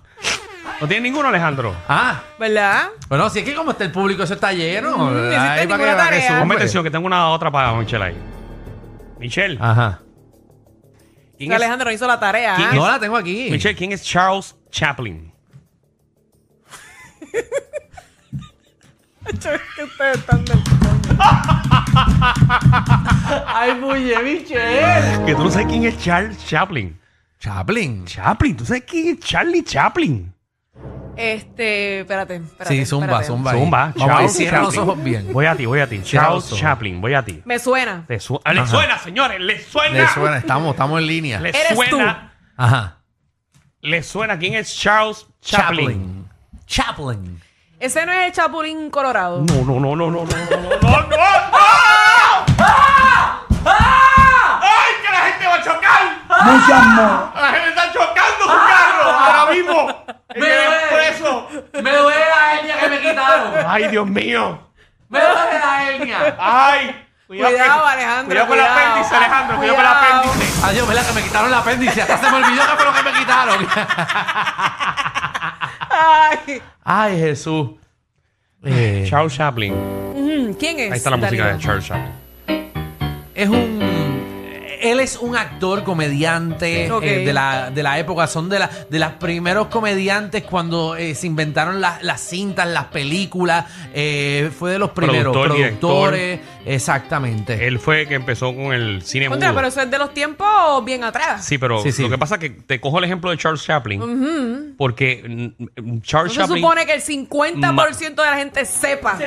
¿No 0.81 0.87
tiene 0.87 1.03
ninguno, 1.03 1.29
Alejandro? 1.29 1.73
Ah, 1.87 2.21
¿Verdad? 2.37 2.89
bueno, 3.07 3.29
si 3.29 3.39
es 3.39 3.45
que 3.45 3.55
como 3.55 3.71
está 3.71 3.85
el 3.85 3.91
público, 3.91 4.23
eso 4.23 4.33
está 4.33 4.51
lleno. 4.51 4.97
Mm, 4.97 5.17
hiciste 5.17 5.35
Ahí 5.37 5.67
para 5.67 5.77
ninguna 5.77 5.77
que- 5.77 5.95
para 5.97 6.03
que 6.09 6.15
tarea. 6.15 6.27
sume. 6.27 6.39
Ponme 6.39 6.55
atención, 6.55 6.83
que 6.83 6.91
tengo 6.91 7.07
una 7.07 7.29
otra 7.29 7.49
para 7.49 7.71
Michelle 7.73 8.03
ahí. 8.03 8.15
Michelle, 9.19 9.57
Ajá. 9.61 10.01
¿quién 11.37 11.51
es, 11.51 11.55
Alejandro 11.55 11.89
no 11.89 11.93
hizo 11.93 12.07
la 12.07 12.19
tarea. 12.19 12.55
¿Quién 12.55 12.69
¿ah? 12.69 12.75
No 12.75 12.87
la 12.87 12.99
tengo 12.99 13.15
aquí. 13.17 13.49
Michelle, 13.51 13.75
¿quién 13.75 13.91
es 13.91 14.03
Charles 14.03 14.55
Chaplin? 14.69 15.31
que 19.75 19.83
ustedes 19.83 20.17
están 20.17 20.45
del 20.45 20.61
Ay, 23.47 23.75
muye, 23.75 24.21
Michelle. 24.23 25.25
Que 25.25 25.33
tú 25.35 25.43
no 25.43 25.51
sabes 25.51 25.67
quién 25.67 25.85
es 25.85 25.97
Charles 25.97 26.45
Chaplin. 26.45 26.99
Chaplin. 27.39 28.05
Chaplin, 28.05 28.57
¿tú 28.57 28.65
sabes 28.65 28.83
quién 28.83 29.15
es 29.15 29.19
Charlie 29.19 29.63
Chaplin? 29.63 30.34
Este, 31.17 32.01
espérate, 32.01 32.35
espérate. 32.37 32.75
Sí, 32.75 32.85
zumba, 32.85 33.05
espérate. 33.05 33.27
zumba. 33.27 33.51
ahí. 33.51 33.59
Zumba, 33.59 33.93
Vamos 33.95 34.01
a 34.01 34.05
ver, 34.05 34.15
Charles 34.15 34.33
cierra 34.35 34.57
los 34.59 34.67
Chaplin. 34.73 34.89
ojos 34.89 35.03
bien. 35.03 35.33
Voy 35.33 35.45
a 35.45 35.55
ti, 35.55 35.65
voy 35.65 35.79
a 35.79 35.87
ti. 35.87 36.01
Charles. 36.03 36.49
Chaplin, 36.55 37.01
voy 37.01 37.13
a 37.13 37.23
ti. 37.23 37.41
Me 37.45 37.59
suena. 37.59 38.03
¿Te 38.07 38.19
su- 38.19 38.39
ah, 38.43 38.53
¿Le 38.53 38.65
suena, 38.67 38.97
señores? 38.99 39.39
¿Le 39.39 39.59
suena? 39.61 39.97
Le 39.99 40.07
suena, 40.09 40.37
estamos, 40.37 40.71
estamos 40.71 40.99
en 40.99 41.07
línea. 41.07 41.39
¿Le 41.39 41.49
Eres 41.49 41.75
suena? 41.75 42.33
Ajá. 42.57 42.97
¿Le 43.81 44.01
suena 44.03 44.37
quién 44.39 44.55
es 44.55 44.75
Charles 44.77 45.25
Chaplin? 45.41 46.27
Chaplin. 46.65 47.41
Ese 47.79 48.05
no 48.05 48.11
es 48.13 48.27
el 48.27 48.31
Chapulín 48.31 48.89
Colorado. 48.89 49.41
No, 49.47 49.63
no, 49.65 49.79
no, 49.79 49.95
no, 49.95 50.09
no, 50.09 50.25
no, 50.25 50.25
no, 50.25 50.25
no, 50.25 50.79
no, 50.81 51.01
no, 51.01 51.07
no. 51.07 52.65
¡Ay, 53.65 54.93
que 55.03 55.11
la 55.11 55.19
gente 55.25 55.47
va 55.47 55.55
a 55.55 55.63
chocar! 55.63 56.01
La 57.35 57.51
gente 57.51 57.69
está 57.69 57.91
chocando 57.91 58.43
su 58.43 58.47
carro 58.47 59.11
ahora 59.11 59.51
mismo. 59.53 60.05
En 60.29 60.41
Me 60.41 60.47
el 60.47 60.55
duele. 60.65 60.75
expreso. 61.07 61.47
Me 61.73 61.91
duele 61.95 62.19
la 62.19 62.55
hernia 62.59 62.79
que 62.79 62.89
me 62.89 62.99
quitaron. 63.01 63.53
Ay, 63.75 63.87
Dios 63.89 64.07
mío. 64.07 64.59
¡Me 65.09 65.19
duele 65.19 65.59
la 65.59 65.89
hernia! 65.91 66.35
¡Ay! 66.39 67.01
Cuidado, 67.27 67.85
Alejandro, 67.87 68.25
Cuidado 68.27 68.47
con 68.47 68.57
el 68.59 68.63
cuidado. 68.65 68.79
apéndice, 68.89 69.15
Alejandro. 69.15 69.57
Cuidado, 69.57 69.75
con 69.75 69.85
Cuidado. 69.85 70.21
el 70.21 70.29
apéndice. 70.29 70.65
Adiós, 70.65 70.87
¿verdad? 70.87 71.05
Que 71.07 71.13
me 71.13 71.23
quitaron 71.23 71.47
el 71.47 71.53
apéndice. 71.55 72.01
Hasta 72.03 72.17
se 72.19 72.29
me 72.31 72.37
olvidó 72.37 72.61
que 72.61 72.75
fue 72.75 72.85
lo 72.85 72.93
que 72.93 73.03
me 73.03 73.11
quitaron. 73.13 73.67
Ay. 75.89 76.61
Ay, 76.83 77.19
Jesús. 77.19 77.69
Eh, 78.63 79.05
Charles 79.09 79.33
Chaplin. 79.35 80.55
¿Quién 80.59 80.79
es? 80.79 80.91
Ahí 80.91 80.97
está 80.97 81.09
la 81.11 81.17
música 81.17 81.47
de? 81.53 81.59
Charles 81.59 81.85
Chaplin. 81.85 82.13
es 83.35 83.49
un. 83.49 84.14
Él 84.81 84.99
es 84.99 85.17
un 85.17 85.35
actor, 85.35 85.83
comediante 85.83 86.85
eh, 86.87 87.25
de, 87.25 87.33
la, 87.33 87.69
de 87.71 87.83
la 87.83 87.99
época. 87.99 88.27
Son 88.27 88.49
de, 88.49 88.59
la, 88.59 88.69
de 88.89 88.99
los 88.99 89.11
primeros 89.13 89.67
comediantes 89.67 90.43
cuando 90.43 90.95
eh, 90.95 91.15
se 91.15 91.27
inventaron 91.27 91.81
las, 91.81 92.01
las 92.03 92.21
cintas, 92.21 92.67
las 92.67 92.85
películas. 92.85 93.65
eh, 93.93 94.49
fue 94.57 94.71
de 94.71 94.79
los 94.79 94.91
primeros 94.91 95.33
Productor, 95.33 95.57
productores. 95.57 96.39
Exactamente. 96.65 97.67
Él 97.67 97.79
fue 97.79 98.01
el 98.01 98.07
que 98.07 98.15
empezó 98.15 98.55
con 98.55 98.73
el 98.73 99.01
cine 99.03 99.27
Contra, 99.27 99.49
mudo. 99.49 99.55
pero 99.57 99.67
eso 99.67 99.81
es 99.81 99.91
de 99.91 99.97
los 99.97 100.13
tiempos 100.13 100.83
bien 100.85 101.03
atrás. 101.03 101.45
Sí, 101.45 101.57
pero 101.57 101.81
Sí, 101.81 101.91
sí. 101.91 102.01
lo 102.03 102.09
que 102.09 102.17
pasa 102.17 102.35
es 102.35 102.41
que 102.41 102.49
te 102.49 102.79
cojo 102.79 102.97
el 102.99 103.03
ejemplo 103.05 103.29
de 103.31 103.37
Charles 103.37 103.63
Chaplin. 103.63 104.73
Porque 104.77 105.51
Charles 106.01 106.33
No 106.35 106.41
se 106.43 106.47
Chaplin. 106.47 106.63
supone 106.63 106.85
que 106.85 106.93
el 106.93 107.01
50% 107.01 108.15
de 108.15 108.29
la 108.29 108.37
gente 108.37 108.65
sepa. 108.65 109.17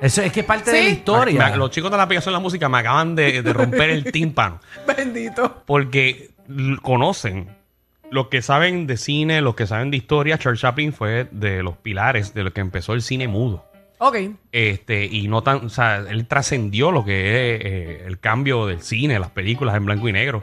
Eso 0.00 0.22
es 0.22 0.32
que 0.32 0.40
es 0.40 0.46
parte 0.46 0.70
de 0.72 0.82
la 0.82 0.88
historia. 0.90 1.50
Me- 1.50 1.56
los 1.56 1.70
chicos 1.70 1.90
de 1.90 1.96
la 1.96 2.04
aplicación 2.04 2.32
de 2.32 2.38
la 2.38 2.42
música 2.42 2.68
me 2.68 2.78
acaban 2.78 3.14
de, 3.14 3.42
de 3.42 3.52
romper 3.52 3.90
el 3.90 4.10
tímpano. 4.10 4.60
Bendito. 4.96 5.62
Porque 5.66 6.30
conocen. 6.82 7.48
Los 8.10 8.26
que 8.28 8.42
saben 8.42 8.86
de 8.88 8.96
cine, 8.96 9.40
los 9.40 9.54
que 9.54 9.66
saben 9.68 9.90
de 9.92 9.96
historia, 9.98 10.36
Charles 10.38 10.60
Chaplin 10.60 10.92
fue 10.92 11.28
de 11.30 11.62
los 11.62 11.76
pilares 11.76 12.34
de 12.34 12.42
lo 12.42 12.52
que 12.52 12.60
empezó 12.60 12.92
el 12.94 13.02
cine 13.02 13.28
mudo. 13.28 13.64
Ok. 13.98 14.16
Este, 14.50 15.04
y 15.04 15.28
no 15.28 15.42
tan, 15.42 15.66
o 15.66 15.68
sea, 15.68 15.98
él 15.98 16.26
trascendió 16.26 16.90
lo 16.90 17.04
que 17.04 17.54
es 17.54 17.60
eh, 17.64 18.04
el 18.06 18.18
cambio 18.18 18.66
del 18.66 18.80
cine, 18.82 19.18
las 19.20 19.30
películas 19.30 19.76
en 19.76 19.84
blanco 19.84 20.08
y 20.08 20.12
negro. 20.12 20.42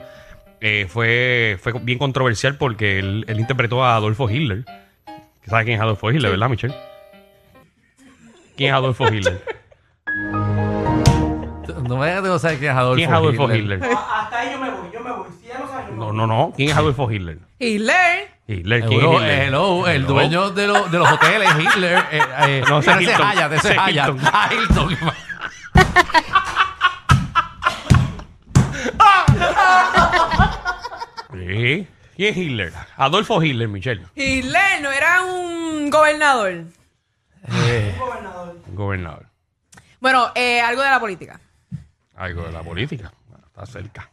Eh, 0.62 0.86
fue, 0.88 1.58
fue 1.62 1.74
bien 1.82 2.00
controversial 2.00 2.56
porque 2.58 3.00
él, 3.00 3.26
él 3.28 3.40
interpretó 3.40 3.84
a 3.84 3.96
Adolfo 3.96 4.30
Hitler. 4.30 4.64
¿Sabes 5.46 5.66
quién 5.66 5.76
es 5.78 5.82
Adolfo 5.82 6.10
Hitler, 6.12 6.32
verdad, 6.32 6.50
Michelle? 6.50 6.76
¿Quién 8.58 8.70
es 8.70 8.74
Adolfo 8.76 9.08
Hitler? 9.14 9.42
No 11.88 11.96
me 11.98 12.08
digas 12.08 12.22
que 12.24 12.28
no 12.28 12.40
sabes 12.40 12.58
quién 12.60 12.72
es 12.72 12.78
Adolfo, 12.78 12.96
¿Quién 12.98 13.10
es 13.10 13.16
Adolfo 13.16 13.54
Hitler? 13.54 13.82
Hasta 13.84 14.40
ahí 14.40 14.52
yo 14.52 14.60
me 14.60 14.70
voy, 14.72 14.90
yo 14.92 15.00
me 15.00 15.12
voy. 15.12 15.28
Si 15.40 15.48
ya 15.48 15.60
lo 15.60 15.68
sabes, 15.68 15.86
yo 15.88 15.92
me 15.94 15.98
No, 16.00 16.06
voy. 16.08 16.18
no, 16.18 16.28
no. 16.28 16.54
¿Quién 16.56 16.70
es 16.72 16.76
Adolfo 16.76 17.10
Hitler? 17.12 17.38
Hitler. 17.60 18.32
Hitler, 18.48 18.80
¿quién 18.86 19.00
Seguro, 19.00 19.18
es 19.20 19.24
Hitler? 19.24 19.44
hello, 19.44 19.88
el 19.88 19.96
Hello. 19.98 20.08
dueño 20.08 20.50
de, 20.52 20.68
los- 20.68 20.92
de 20.92 20.98
los 20.98 21.12
hoteles, 21.12 21.50
Hitler. 21.60 21.98
Eh, 22.12 22.22
eh, 22.48 22.64
No, 22.68 22.80
ese 22.80 22.92
es 22.92 22.98
ese 22.98 23.12
Hilton. 23.12 23.28
Ese 23.54 23.56
Ese 23.56 23.70
es. 23.76 23.88
Hilton. 23.90 24.20
Ah, 24.24 24.50
Hilton. 24.52 24.98
Sí. 31.34 31.88
¿Quién 32.16 32.30
es 32.32 32.38
Hitler? 32.38 32.74
Adolfo 32.96 33.42
Hitler, 33.44 33.68
Michelle. 33.68 34.02
Hitler 34.16 34.82
no 34.82 34.92
era 34.92 35.24
un 35.24 35.90
gobernador. 35.90 36.64
Un 37.48 38.75
gobernador. 38.75 39.25
Bueno, 40.00 40.27
eh, 40.36 40.62
algo 40.62 40.82
de 40.84 40.89
la 40.89 41.00
política. 41.00 41.39
Algo 42.16 42.44
de 42.44 42.51
la 42.51 42.62
política. 42.63 43.12
Bueno, 43.30 43.46
está 43.48 43.66
cerca. 43.66 44.10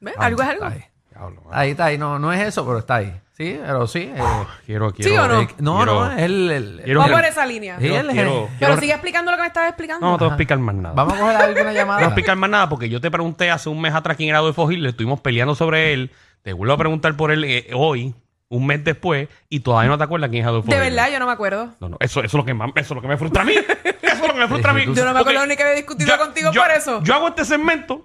¿Ves? 0.00 0.14
Algo 0.18 0.42
es 0.42 0.48
algo. 0.48 0.64
Ahí. 0.64 0.84
Diablo, 1.10 1.40
mano. 1.42 1.50
Ahí 1.56 1.70
está, 1.70 1.84
ahí. 1.86 1.98
No, 1.98 2.18
no 2.18 2.32
es 2.32 2.40
eso, 2.40 2.64
pero 2.66 2.78
está 2.78 2.96
ahí. 2.96 3.20
Sí, 3.36 3.58
pero 3.64 3.86
sí. 3.86 4.00
eh, 4.14 4.22
Quiero, 4.66 4.92
quiero. 4.92 5.10
¿Sí 5.10 5.16
o 5.16 5.26
no? 5.28 5.40
eh, 5.42 5.48
no, 5.58 5.76
quiero- 5.76 6.04
no, 6.06 6.12
es 6.12 6.18
el. 6.22 6.50
el- 6.50 6.80
quiero- 6.84 7.00
Vamos 7.00 7.16
por 7.16 7.24
esa 7.24 7.46
línea. 7.46 7.76
Sí, 7.76 7.80
quiero- 7.82 7.96
él 8.00 8.06
es- 8.08 8.12
quiero- 8.14 8.32
Pero 8.46 8.58
quiero- 8.58 8.76
sigue 8.80 8.92
explicando 8.92 9.30
lo 9.30 9.36
que 9.36 9.42
me 9.42 9.46
estabas 9.48 9.70
explicando. 9.70 10.04
No, 10.06 10.12
no 10.12 10.18
te 10.18 10.24
voy 10.24 10.30
a 10.30 10.34
explicar 10.34 10.58
más 10.58 10.74
nada. 10.74 10.94
Vamos 10.94 11.14
a 11.14 11.18
coger 11.18 11.36
alguna 11.36 11.64
No 11.64 11.72
llamada. 11.72 11.98
voy 11.98 12.04
a 12.04 12.08
explicar 12.08 12.36
más 12.36 12.50
nada 12.50 12.68
porque 12.68 12.88
yo 12.88 13.00
te 13.00 13.10
pregunté 13.10 13.50
hace 13.50 13.68
un 13.68 13.80
mes 13.80 13.94
atrás 13.94 14.16
quién 14.16 14.28
era 14.28 14.38
Adolfo 14.38 14.70
Hitler. 14.70 14.90
Estuvimos 14.90 15.20
peleando 15.20 15.54
sobre 15.54 15.92
él. 15.94 16.10
Te 16.42 16.52
vuelvo 16.52 16.74
a 16.74 16.78
preguntar 16.78 17.16
por 17.16 17.30
él 17.32 17.44
eh, 17.44 17.70
hoy, 17.74 18.14
un 18.50 18.66
mes 18.66 18.84
después, 18.84 19.28
y 19.48 19.60
todavía 19.60 19.88
no 19.88 19.96
te 19.96 20.04
acuerdas 20.04 20.28
quién 20.28 20.42
es 20.42 20.48
Adolfo 20.48 20.68
de 20.70 20.76
Hitler. 20.76 20.90
verdad, 20.92 21.10
yo 21.12 21.18
no 21.20 21.26
me 21.26 21.32
acuerdo. 21.32 21.70
No, 21.80 21.88
no, 21.88 21.96
eso, 22.00 22.20
eso, 22.20 22.26
es 22.26 22.34
lo 22.34 22.44
que 22.44 22.52
más- 22.52 22.70
eso 22.74 22.80
es 22.80 22.90
lo 22.90 23.00
que 23.00 23.08
me 23.08 23.16
frustra 23.16 23.42
a 23.42 23.44
mí. 23.44 23.54
Eso 24.02 24.26
es 24.26 24.28
lo 24.28 24.34
que 24.34 24.40
me 24.40 24.48
frustra 24.48 24.72
a 24.72 24.74
mí. 24.74 24.82
Yo 24.84 25.04
no 25.04 25.14
me 25.14 25.20
acuerdo 25.20 25.38
Porque 25.40 25.46
ni 25.48 25.56
que 25.56 25.62
había 25.62 25.76
discutido 25.76 26.18
contigo 26.18 26.50
yo- 26.52 26.60
por 26.60 26.70
eso. 26.72 27.02
Yo 27.04 27.14
hago 27.14 27.28
este 27.28 27.44
segmento 27.46 28.04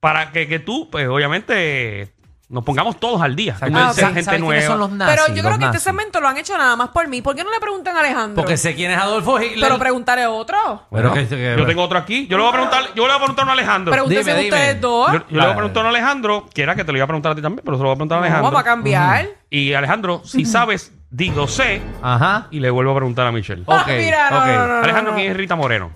para 0.00 0.30
que, 0.32 0.46
que 0.46 0.58
tú, 0.60 0.88
pues 0.90 1.08
obviamente, 1.08 2.12
nos 2.50 2.64
pongamos 2.64 2.98
todos 2.98 3.20
al 3.20 3.36
día. 3.36 3.54
Ah, 3.60 3.66
ok. 3.66 3.70
gente 3.70 4.00
¿Sabes 4.00 4.24
quiénes 4.26 4.40
nueva. 4.40 4.66
son 4.66 4.78
los 4.78 4.90
nazis? 4.90 5.20
Pero 5.22 5.34
yo 5.36 5.42
creo 5.42 5.58
que 5.58 5.64
este 5.64 5.66
nazis. 5.66 5.82
segmento 5.82 6.20
lo 6.20 6.28
han 6.28 6.36
hecho 6.38 6.56
nada 6.56 6.76
más 6.76 6.88
por 6.88 7.06
mí. 7.06 7.20
¿Por 7.20 7.36
qué 7.36 7.44
no 7.44 7.50
le 7.50 7.60
preguntan 7.60 7.94
a 7.96 8.00
Alejandro? 8.00 8.36
Porque 8.42 8.56
sé 8.56 8.74
quién 8.74 8.90
es 8.90 8.98
Adolfo 8.98 9.38
Hitler. 9.38 9.60
Pero 9.68 9.78
preguntaré 9.78 10.26
otro. 10.26 10.56
Bueno, 10.90 11.12
que- 11.12 11.26
que- 11.28 11.56
yo 11.58 11.66
tengo 11.66 11.82
otro 11.82 11.98
aquí. 11.98 12.26
Yo 12.26 12.38
le 12.38 12.42
voy 12.44 12.48
a 12.50 12.52
preguntar, 12.54 12.84
yo 12.94 13.02
le 13.06 13.12
voy 13.12 13.12
a 13.12 13.18
preguntar 13.18 13.42
a 13.42 13.46
un 13.46 13.52
Alejandro. 13.52 13.92
Pregúntense 13.92 14.34
Dime, 14.34 14.44
ustedes 14.48 14.80
dos. 14.80 15.12
Yo, 15.12 15.18
yo 15.18 15.24
le 15.36 15.40
voy 15.42 15.50
a 15.52 15.56
preguntar 15.56 15.84
a 15.84 15.88
un 15.90 15.94
Alejandro, 15.94 16.46
que 16.54 16.62
era 16.62 16.74
que 16.74 16.84
te 16.84 16.92
lo 16.92 16.98
iba 16.98 17.04
a 17.04 17.06
preguntar 17.06 17.32
a 17.32 17.34
ti 17.34 17.42
también, 17.42 17.62
pero 17.64 17.76
se 17.76 17.82
lo 17.82 17.88
voy 17.90 17.94
a 17.94 17.96
preguntar 17.96 18.16
a 18.16 18.20
No, 18.20 18.24
Alejandro. 18.24 18.50
vamos 18.50 18.60
a 18.60 18.64
cambiar. 18.64 19.28
Y 19.50 19.74
Alejandro, 19.74 20.22
si 20.24 20.46
sabes, 20.46 20.92
digo 21.10 21.46
sé, 21.48 21.82
Ajá. 22.02 22.48
y 22.50 22.60
le 22.60 22.70
vuelvo 22.70 22.92
a 22.92 22.94
preguntar 22.96 23.26
a 23.26 23.32
Michelle. 23.32 23.62
Ok, 23.66 23.74
Ah, 23.76 23.84
mira, 23.88 24.30
no, 24.30 24.38
ok. 24.38 24.46
no, 24.46 24.66
no, 24.68 24.78
Alejandro, 24.84 25.12
no. 25.12 25.18
¿quién 25.18 25.30
es 25.32 25.36
Rita 25.36 25.54
Moreno? 25.54 25.90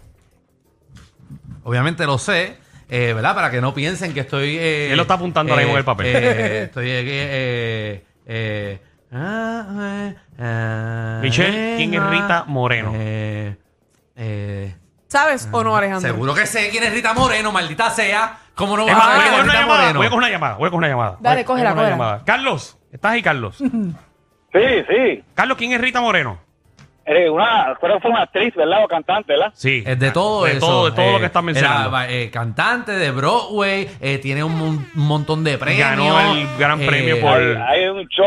Obviamente 1.64 2.04
lo 2.06 2.18
sé, 2.18 2.58
eh, 2.94 3.12
¿verdad? 3.14 3.34
Para 3.34 3.50
que 3.50 3.60
no 3.60 3.72
piensen 3.72 4.12
que 4.12 4.20
estoy. 4.20 4.56
eh, 4.58 4.90
Él 4.90 4.96
lo 4.96 5.02
está 5.02 5.14
apuntando 5.14 5.52
ahora 5.52 5.62
mismo 5.64 5.76
en 5.76 5.78
el 5.78 5.84
papel. 5.84 6.06
eh, 6.14 6.62
estoy. 6.64 6.90
eh, 6.90 7.02
eh, 7.06 8.04
eh, 8.26 8.80
ah, 9.12 9.66
eh, 9.80 10.14
ah, 10.38 11.18
Michelle, 11.22 11.76
¿quién 11.76 11.94
es 11.94 12.00
ah, 12.00 12.10
Rita 12.10 12.44
Moreno? 12.46 12.92
Eh, 12.94 13.56
eh, 14.16 14.74
¿Sabes 15.08 15.48
o 15.52 15.64
no, 15.64 15.76
Alejandro? 15.76 16.10
seguro 16.12 16.34
que 16.34 16.46
sé 16.46 16.68
quién 16.70 16.84
es 16.84 16.92
Rita 16.92 17.12
Moreno, 17.14 17.50
maldita 17.50 17.90
sea. 17.90 18.38
¿Cómo 18.54 18.76
no 18.76 18.84
vas 18.84 18.94
a 18.94 19.14
voy 19.16 19.40
a 19.40 19.42
una 19.42 19.54
llamada. 19.54 19.92
Voy 19.94 20.06
a 20.06 20.10
coger 20.10 20.18
una 20.18 20.28
llamada. 20.30 20.54
Voy 20.56 20.66
a 20.66 20.70
coger 20.70 20.78
una 20.78 20.88
llamada. 20.88 21.16
Dale, 21.20 21.44
cógela, 21.44 21.70
cógela. 21.70 21.90
llamada. 21.90 22.22
Carlos, 22.26 22.78
¿estás 22.92 23.12
ahí, 23.12 23.22
Carlos? 23.22 23.56
Sí, 24.52 24.60
sí. 24.86 25.24
Carlos, 25.34 25.56
¿quién 25.56 25.72
es 25.72 25.80
Rita 25.80 26.02
Moreno? 26.02 26.38
Eh, 27.04 27.28
una, 27.28 27.76
creo 27.80 27.94
que 27.96 28.00
fue 28.00 28.10
una 28.12 28.22
actriz, 28.22 28.54
¿verdad? 28.54 28.84
O 28.84 28.88
cantante, 28.88 29.32
¿verdad? 29.32 29.50
Sí. 29.54 29.82
Es 29.84 29.98
de 29.98 30.10
todo 30.12 30.44
de 30.44 30.52
eso. 30.52 30.60
Todo, 30.60 30.84
de 30.86 30.92
todo 30.92 31.04
eh, 31.04 31.12
lo 31.14 31.18
que 31.20 31.26
estás 31.26 31.42
mencionando. 31.42 31.88
Era 31.98 32.10
eh, 32.12 32.30
cantante 32.30 32.92
de 32.92 33.10
Broadway, 33.10 33.88
eh, 34.00 34.18
tiene 34.18 34.44
un, 34.44 34.56
mon- 34.56 34.86
un 34.94 35.06
montón 35.08 35.42
de 35.42 35.58
premios. 35.58 35.80
Ganó 35.88 36.20
el 36.34 36.46
gran 36.58 36.80
eh, 36.80 36.86
premio 36.86 37.20
por- 37.20 37.32
Hay, 37.40 37.56
hay 37.56 37.88
un 37.88 38.06
show 38.08 38.26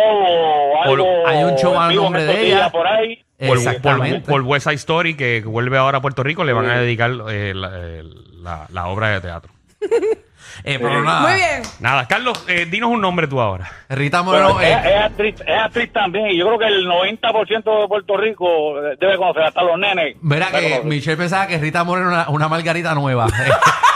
Por- 0.86 1.00
algo. 1.00 1.27
hay 1.27 1.44
un 1.46 1.55
show 1.55 1.74
en 1.75 1.82
a 1.82 1.88
vivo 1.88 2.01
en 2.01 2.13
nombre 2.13 2.25
de 2.25 2.48
ella. 2.48 2.70
Por 2.70 2.86
ahí. 2.86 3.24
por, 3.38 3.48
por, 3.48 3.58
Exactamente. 3.58 4.29
por 4.29 4.41
West 4.41 4.65
Side 4.65 4.75
Story, 4.75 5.15
que 5.15 5.41
vuelve 5.46 5.77
ahora 5.77 6.00
a 6.00 6.01
Puerto 6.01 6.22
Rico, 6.24 6.44
le 6.44 6.51
van 6.53 6.70
a 6.70 6.77
dedicar 6.79 7.12
eh, 7.29 7.53
la, 7.55 7.70
eh, 7.75 8.03
la- 8.41 8.67
la 8.72 8.88
obra 8.88 9.10
de 9.10 9.22
teatro. 9.22 9.51
Eh, 10.63 10.79
pero 10.79 11.03
nada. 11.03 11.21
Muy 11.21 11.33
bien. 11.33 11.62
Nada, 11.79 12.07
Carlos, 12.07 12.43
eh, 12.47 12.65
dinos 12.65 12.89
un 12.89 13.01
nombre 13.01 13.27
tú 13.27 13.39
ahora. 13.39 13.69
Rita 13.89 14.24
Moreno. 14.24 14.59
es, 14.62 14.67
eh, 14.67 14.81
es 14.85 15.03
actriz, 15.03 15.35
es 15.45 15.57
actriz 15.57 15.91
también. 15.91 16.27
Y 16.27 16.38
yo 16.38 16.47
creo 16.47 16.59
que 16.59 16.67
el 16.67 16.88
90% 16.88 17.81
de 17.81 17.88
Puerto 17.88 18.17
Rico 18.17 18.75
debe 19.00 19.17
conocer, 19.17 19.43
hasta 19.43 19.63
los 19.63 19.77
nenes. 19.77 20.15
Verá 20.21 20.47
que 20.47 20.62
conocer. 20.63 20.85
Michelle 20.85 21.17
pensaba 21.17 21.47
que 21.47 21.57
Rita 21.57 21.83
Moreno 21.83 22.12
era 22.12 22.21
una, 22.24 22.29
una 22.29 22.47
margarita 22.47 22.93
nueva. 22.93 23.27
eh, 23.45 23.51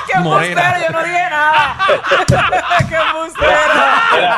¡Qué 0.08 0.18
embustero! 0.18 0.62
Yo 0.88 0.94
no 0.94 1.04
dije 1.04 1.30
nada. 1.30 1.78
¡Qué 2.90 2.96
embustero! 2.96 3.52
Era, 4.18 4.38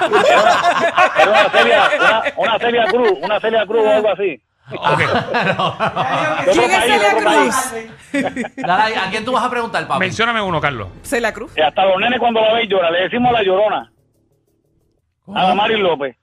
era 1.21 1.29
una, 1.29 1.41
era 1.57 2.33
una 2.37 2.59
Celia 2.59 2.85
Cruz, 2.85 3.13
una 3.21 3.39
Celia 3.39 3.65
Cruz 3.65 3.85
o 3.85 3.91
algo 3.91 4.11
así. 4.11 4.41
Ok. 4.77 5.01
¿Quién 6.51 6.71
es 6.71 6.83
Celia. 6.83 7.15
Cruz? 7.17 7.73
Dale 8.57 8.97
¿A 8.97 9.09
quién 9.09 9.25
tú 9.25 9.31
vas 9.31 9.43
a 9.43 9.49
preguntar, 9.49 9.87
papi? 9.87 9.99
Mencióname 9.99 10.41
uno, 10.41 10.59
Carlos. 10.59 10.87
Celia 11.03 11.33
Cruz. 11.33 11.51
Y 11.55 11.61
hasta 11.61 11.85
los 11.85 11.97
nenes 11.99 12.19
cuando 12.19 12.41
la 12.41 12.53
ven 12.53 12.67
lloran. 12.67 12.93
Le 12.93 13.01
decimos 13.03 13.31
la 13.31 13.43
llorona. 13.43 13.91
A 15.33 15.47
la 15.47 15.55
Mari 15.55 15.77
López. 15.77 16.15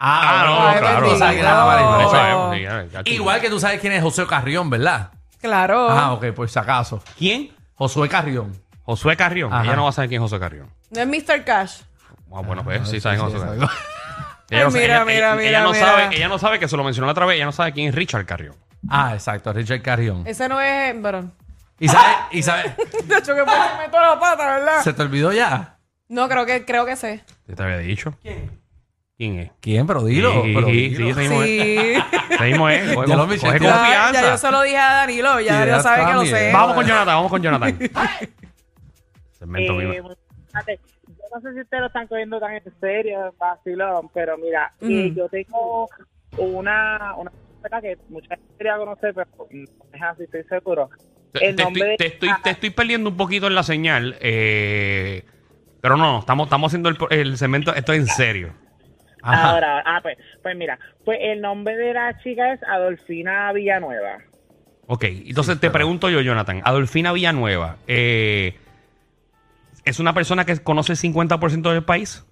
Ah, 0.00 0.44
no, 0.46 0.68
Ay, 0.68 0.78
claro. 0.80 1.00
bendito. 1.00 1.18
sabes 1.18 1.42
Mari 1.44 1.82
López. 1.82 2.10
Sabemos, 2.10 3.06
Igual 3.06 3.40
que 3.40 3.48
tú 3.48 3.60
sabes 3.60 3.80
quién 3.80 3.92
es 3.94 4.02
José 4.02 4.26
Carrión, 4.26 4.68
¿verdad? 4.68 5.10
Claro. 5.40 5.88
Ah, 5.90 6.12
ok, 6.12 6.26
por 6.32 6.48
si 6.48 6.58
acaso. 6.58 7.02
¿Quién? 7.18 7.50
Josué 7.74 8.08
Carrión. 8.08 8.52
Josué 8.82 9.16
Carrión. 9.16 9.52
Ajá. 9.52 9.64
Ella 9.64 9.76
no 9.76 9.84
va 9.84 9.90
a 9.90 9.92
saber 9.92 10.08
quién 10.08 10.22
es 10.22 10.30
José 10.30 10.40
Carrión. 10.40 10.70
No 10.90 11.00
es 11.00 11.06
Mr. 11.06 11.44
Cash. 11.44 11.82
Ah, 12.34 12.40
bueno, 12.44 12.64
pues 12.64 12.88
sí 12.88 13.00
saben 13.00 13.20
José 13.20 13.38
Carrión. 13.38 13.68
Ella 14.54 14.64
Ay, 14.66 14.70
sabe- 14.70 14.80
mira, 14.82 14.94
ella- 14.96 15.04
mira, 15.04 15.16
ella- 15.16 15.34
mira, 15.36 15.48
ella 15.50 15.60
no 15.62 15.72
mira. 15.72 15.86
sabe, 15.86 16.16
ella 16.16 16.28
no 16.28 16.38
sabe 16.38 16.58
que 16.58 16.68
se 16.68 16.76
lo 16.76 16.84
mencionó 16.84 17.10
otra 17.10 17.26
vez, 17.26 17.36
ella 17.36 17.46
no 17.46 17.52
sabe 17.52 17.72
quién 17.72 17.88
es 17.88 17.94
Richard 17.94 18.24
Carrión. 18.26 18.54
Ah, 18.88 19.12
exacto, 19.14 19.52
Richard 19.52 19.82
Carrión. 19.82 20.22
Ese 20.26 20.48
no 20.48 20.60
es. 20.60 20.94
Pero. 21.02 21.30
¿Y 21.80 21.88
sabes? 21.88 22.16
¿Y 22.32 22.42
sabes? 22.42 22.72
De 23.04 23.18
hecho, 23.18 23.34
que 23.34 23.42
pues 23.44 23.56
me 23.78 23.84
meto 23.86 24.00
la 24.00 24.18
pata, 24.18 24.56
¿verdad? 24.56 24.80
¿Se 24.82 24.92
te 24.92 25.02
olvidó 25.02 25.32
ya? 25.32 25.78
No, 26.08 26.28
creo 26.28 26.44
que, 26.46 26.64
creo 26.64 26.84
que 26.86 26.96
sé. 26.96 27.24
¿Qué 27.46 27.54
te 27.54 27.62
había 27.62 27.78
dicho? 27.78 28.14
¿Quién? 28.22 28.60
¿Quién 29.16 29.38
es? 29.38 29.50
¿Quién? 29.60 29.86
Pero 29.86 30.04
dilo. 30.04 30.42
Sí, 30.42 30.52
pero 30.54 30.66
sí, 30.66 30.72
dilo. 30.88 30.96
sí, 30.96 31.10
ese 31.10 31.20
mismo 31.20 31.42
es. 31.42 31.48
Sí. 31.48 32.04
Ese 32.34 32.44
mismo 32.44 32.68
es. 32.68 32.94
Coge, 32.94 33.08
Ya 33.08 33.16
lo 33.16 33.26
Michelle 33.26 33.58
yo 33.60 34.38
se 34.38 34.50
lo 34.50 34.62
dije 34.62 34.76
a 34.76 34.92
Danilo. 34.94 35.40
Ya 35.40 35.52
Sí, 35.52 35.58
Danilo 35.58 35.76
ya 35.76 35.82
sabe 35.82 36.06
que 36.06 36.12
lo 36.14 36.24
sé. 36.26 36.52
Vamos 36.52 36.74
con 36.74 36.84
Jonathan, 36.86 37.06
vamos 37.14 37.30
con 37.30 37.42
Jonathan. 37.42 37.78
Segmento 39.38 39.80
Eh, 39.80 40.02
no 41.32 41.40
sé 41.40 41.54
si 41.54 41.60
ustedes 41.60 41.80
lo 41.82 41.86
están 41.86 42.06
cogiendo 42.06 42.40
tan 42.40 42.54
en 42.54 42.62
serio, 42.80 43.34
vacilón, 43.38 44.08
pero 44.12 44.36
mira, 44.38 44.72
eh, 44.80 45.12
yo 45.14 45.28
tengo 45.28 45.88
una, 46.38 47.14
una 47.16 47.30
que 47.80 47.96
mucha 48.08 48.36
gente 48.36 48.52
quería 48.58 48.76
conocer, 48.76 49.14
pero 49.14 49.28
no 49.50 49.64
es 49.92 50.02
así, 50.02 50.24
estoy 50.24 50.44
seguro. 50.44 50.90
Te, 51.32 51.46
El 51.48 51.56
te 51.56 51.62
nombre 51.62 51.80
estoy, 51.82 51.90
de- 51.90 51.96
te, 51.96 52.06
estoy, 52.06 52.30
te 52.42 52.50
estoy 52.50 52.70
perdiendo 52.70 53.10
un 53.10 53.16
poquito 53.16 53.46
en 53.46 53.54
la 53.54 53.62
señal. 53.62 54.16
eh, 54.20 55.24
pero 55.80 55.96
no, 55.96 56.20
estamos, 56.20 56.46
estamos 56.46 56.70
haciendo 56.70 56.88
el, 56.88 56.96
el 57.10 57.36
segmento. 57.36 57.74
Esto 57.74 57.92
es 57.92 57.98
en 58.00 58.06
serio. 58.06 58.54
Ajá. 59.22 59.50
Ahora, 59.50 59.82
ah, 59.84 60.00
pues, 60.02 60.16
pues 60.42 60.56
mira, 60.56 60.78
pues 61.04 61.18
el 61.20 61.40
nombre 61.40 61.76
de 61.76 61.92
la 61.94 62.18
chica 62.22 62.52
es 62.52 62.62
Adolfina 62.62 63.52
Villanueva. 63.52 64.18
Ok, 64.86 65.04
entonces 65.04 65.58
te 65.60 65.70
pregunto 65.70 66.10
yo, 66.10 66.20
Jonathan. 66.20 66.60
Adolfina 66.64 67.12
Villanueva, 67.12 67.76
eh, 67.86 68.54
¿es 69.84 70.00
una 70.00 70.12
persona 70.14 70.44
que 70.44 70.56
conoce 70.62 70.92
el 70.92 70.98
50% 70.98 71.70
del 71.72 71.84
país? 71.84 72.26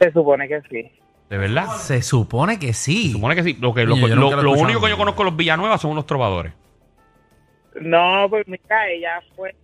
Se 0.00 0.12
supone 0.12 0.48
que 0.48 0.60
sí. 0.70 0.90
¿De 1.30 1.38
verdad? 1.38 1.68
Se 1.76 2.02
supone 2.02 2.58
que 2.58 2.72
sí. 2.72 3.12
Supone 3.12 3.34
que 3.34 3.42
sí. 3.42 3.56
Lo, 3.60 3.72
que, 3.72 3.84
lo, 3.84 3.94
Coño, 3.94 4.08
yo 4.08 4.14
lo- 4.16 4.20
nunca 4.22 4.36
lo 4.36 4.40
he 4.40 4.44
lo 4.44 4.50
escuchado. 4.50 4.64
único 4.70 4.80
que 4.84 4.90
yo 4.90 4.96
conozco 4.98 5.22
de 5.24 5.30
los 5.30 5.36
Villanueva 5.36 5.78
son 5.78 5.92
unos 5.92 6.06
trovadores. 6.06 6.52
No, 7.80 8.26
pues 8.28 8.46
mira, 8.46 8.88
ella 8.90 9.20
fue, 9.34 9.54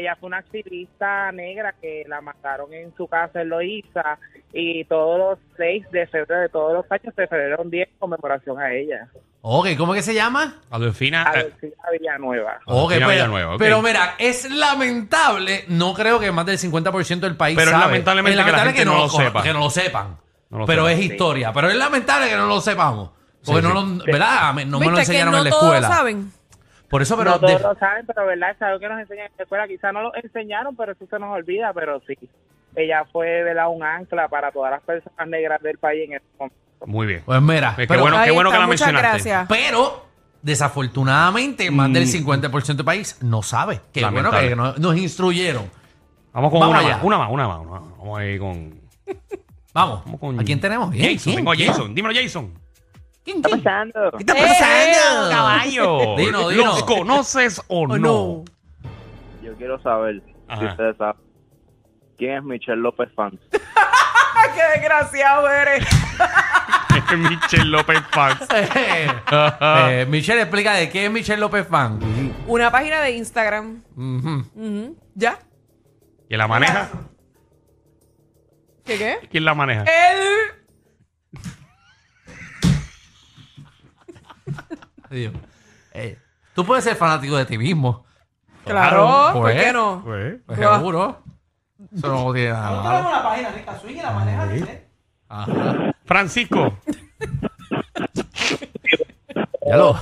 ella 0.00 0.16
fue 0.20 0.28
una 0.28 0.38
activista 0.38 1.30
negra 1.32 1.74
que 1.80 2.04
la 2.08 2.20
mataron 2.20 2.72
en 2.72 2.94
su 2.96 3.06
casa 3.08 3.42
en 3.42 3.48
Loíza 3.48 4.18
y 4.52 4.84
todos 4.84 5.18
los 5.18 5.38
6 5.56 5.90
de 5.90 6.06
febrero 6.06 6.40
de 6.42 6.48
todos 6.48 6.72
los 6.72 6.84
años 6.92 7.12
se 7.14 7.26
celebraron 7.26 7.68
10 7.70 7.88
en 7.88 7.94
conmemoración 7.98 8.58
a 8.60 8.72
ella. 8.72 9.08
Ok, 9.40 9.68
¿cómo 9.76 9.94
que 9.94 10.02
se 10.02 10.14
llama? 10.14 10.56
Adolfina. 10.70 11.22
eh, 11.34 11.38
Adolfina 11.38 11.74
Villanueva. 11.92 12.58
Ok, 12.66 12.72
Adolfina 12.92 13.06
pero, 13.06 13.08
Villanueva, 13.10 13.56
pero 13.58 13.82
mira, 13.82 14.14
es 14.18 14.50
lamentable, 14.50 15.64
no 15.68 15.94
creo 15.94 16.18
que 16.18 16.30
más 16.32 16.46
del 16.46 16.58
50% 16.58 17.20
del 17.20 17.36
país 17.36 17.56
Pero 17.56 17.70
es 17.72 17.78
lamentablemente 17.78 18.44
que 18.44 18.52
la 18.52 18.58
gente 18.64 18.84
no 18.84 18.94
lo 18.94 19.08
con- 19.08 19.24
sepa. 19.24 19.42
Que 19.42 19.52
no 19.52 19.60
lo 19.60 19.70
sepan. 19.70 20.16
No 20.50 20.58
lo 20.58 20.66
pero 20.66 20.86
sepan. 20.86 20.98
es 21.00 21.10
historia. 21.10 21.52
Pero 21.52 21.68
es 21.70 21.76
lamentable 21.76 22.28
que 22.28 22.36
no 22.36 22.46
lo 22.46 22.60
sepamos. 22.60 23.10
Porque 23.44 23.62
Sí, 23.62 23.68
no 23.68 23.80
sí. 23.80 23.98
lo, 23.98 24.04
¿verdad? 24.12 24.54
Me- 24.54 24.64
No 24.64 24.78
me 24.80 24.86
lo 24.86 24.90
¿Viste 24.92 25.12
que 25.12 25.18
enseñaron 25.18 25.32
no 25.32 25.38
en 25.38 25.44
la 25.44 25.50
todos 25.50 25.62
escuela. 25.64 25.88
saben? 25.88 26.32
Por 26.88 27.02
eso, 27.02 27.16
pero 27.18 27.30
no 27.32 27.40
todos 27.40 27.52
de- 27.60 27.68
lo 27.68 27.74
saben, 27.76 28.06
pero 28.06 28.26
verdad 28.26 28.50
es 28.52 28.62
algo 28.62 28.78
que 28.80 28.88
nos 28.88 29.00
enseñan 29.00 29.26
en 29.26 29.32
la 29.36 29.42
escuela. 29.44 29.68
Quizás 29.68 29.92
no 29.92 30.02
lo 30.02 30.14
enseñaron, 30.14 30.74
pero 30.76 30.92
eso 30.92 31.06
se 31.08 31.18
nos 31.18 31.34
olvida, 31.34 31.72
pero 31.74 32.00
sí. 32.06 32.16
Ella 32.76 33.04
fue 33.12 33.42
¿verdad? 33.42 33.68
un 33.68 33.82
ancla 33.82 34.28
para 34.28 34.50
todas 34.52 34.70
las 34.70 34.82
personas 34.82 35.28
negras 35.28 35.60
del 35.62 35.78
país 35.78 36.04
en 36.08 36.14
ese 36.16 36.24
momento. 36.38 36.56
Muy 36.86 37.06
bien. 37.06 37.22
pues 37.26 37.42
mira, 37.42 37.74
Qué 37.76 37.86
pero, 37.88 38.02
bueno, 38.02 38.18
qué 38.24 38.30
bueno 38.30 38.50
que 38.52 38.58
la 38.58 38.66
muchas 38.66 38.86
mencionaste. 38.92 39.28
gracias. 39.30 39.46
pero, 39.48 40.06
desafortunadamente, 40.42 41.70
más 41.70 41.92
del 41.92 42.04
Mm. 42.04 42.06
50% 42.06 42.76
del 42.76 42.84
país 42.86 43.18
no 43.22 43.42
sabe. 43.42 43.80
Qué 43.92 44.04
bueno 44.06 44.30
que 44.30 44.54
no- 44.54 44.74
nos 44.74 44.96
instruyeron. 44.96 45.68
Vamos 46.32 46.50
con 46.50 46.60
Vamos 46.60 46.76
una 46.76 46.86
allá. 46.86 46.96
más, 46.96 47.04
una 47.04 47.18
más, 47.18 47.30
una 47.32 47.48
más, 47.48 47.58
una 47.60 47.70
más. 47.80 47.98
Vamos 47.98 48.18
ahí 48.18 48.38
con. 48.38 48.80
Vamos. 49.74 50.04
Vamos 50.04 50.20
con 50.20 50.38
¿A 50.40 50.44
quién 50.44 50.60
tenemos? 50.60 50.90
¿Quién? 50.90 51.14
Jason, 51.16 51.24
¿Quién? 51.24 51.36
tengo 51.36 51.52
a 51.52 51.56
¿Quién? 51.56 51.68
Jason. 51.68 51.94
Dímelo, 51.94 52.14
Jason. 52.14 52.54
¿Quién? 53.28 53.42
¿Quién? 53.42 53.62
pasando? 53.62 54.10
¿Qué 54.12 54.22
está 54.22 54.38
¡Eh, 54.38 54.42
pasando? 54.42 55.30
Caballo. 55.30 56.16
Dino, 56.16 56.48
dino. 56.48 56.64
¿Los 56.64 56.82
conoces 56.84 57.62
o 57.68 57.82
¿O 57.82 57.86
no? 57.86 57.96
no? 57.98 58.44
Yo 59.42 59.54
quiero 59.56 59.80
saber 59.82 60.22
si 60.58 60.64
ustedes 60.64 60.96
saben 60.96 61.20
quién 62.16 62.38
es 62.38 62.42
Michelle 62.42 62.80
López 62.80 63.10
Fans. 63.14 63.38
¡Ay, 63.52 64.50
qué 64.54 64.78
desgraciado 64.80 65.48
eres! 65.50 65.86
Michelle 67.16 67.64
López 67.66 68.00
Fax. 68.10 68.46
Eh, 68.54 69.08
eh, 69.62 70.06
Michelle, 70.08 70.42
explica 70.42 70.74
de 70.74 70.90
qué 70.90 71.06
es 71.06 71.10
Michelle 71.10 71.40
López 71.40 71.66
Fan. 71.66 72.34
Una 72.46 72.70
página 72.70 73.00
de 73.00 73.12
Instagram. 73.12 73.82
Ujú. 73.96 74.44
Ujú. 74.54 74.96
¿Ya? 75.14 75.38
¿Quién 76.28 76.38
la 76.38 76.48
maneja? 76.48 76.88
¿Qué 78.84 78.98
qué? 78.98 79.28
¿Quién 79.30 79.44
la 79.44 79.54
maneja? 79.54 79.82
Él. 79.82 80.27
Eh, 85.94 86.18
tú 86.54 86.64
puedes 86.64 86.84
ser 86.84 86.96
fanático 86.96 87.36
de 87.36 87.44
ti 87.46 87.58
mismo. 87.58 88.04
Claro, 88.64 89.30
¿por 89.32 89.42
Pues, 89.42 89.62
qué 89.64 89.72
no? 89.72 90.02
Pues, 90.04 90.36
Pues 90.46 90.58
seguro. 90.58 91.22
Eso 91.96 92.08
no 92.08 92.32
tiene 92.32 92.50
nada 92.50 92.70
Nosotros 92.70 92.84
malo. 92.84 92.96
tenemos 92.98 93.12
una 93.12 93.22
página 93.22 93.48
rica 93.50 93.78
swing 93.80 93.94
y 93.96 94.02
la 94.02 94.10
maneja. 94.10 94.48
Ajá. 95.28 95.94
Francisco. 96.04 96.78
Ya 99.66 99.76
lo. 99.76 99.92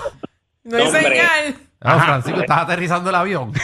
No 0.64 0.76
hay 0.78 0.82
Hombre. 0.86 1.02
señal. 1.02 1.56
Francisco, 1.80 2.40
estás 2.40 2.58
aterrizando 2.62 3.10
el 3.10 3.16
avión. 3.16 3.52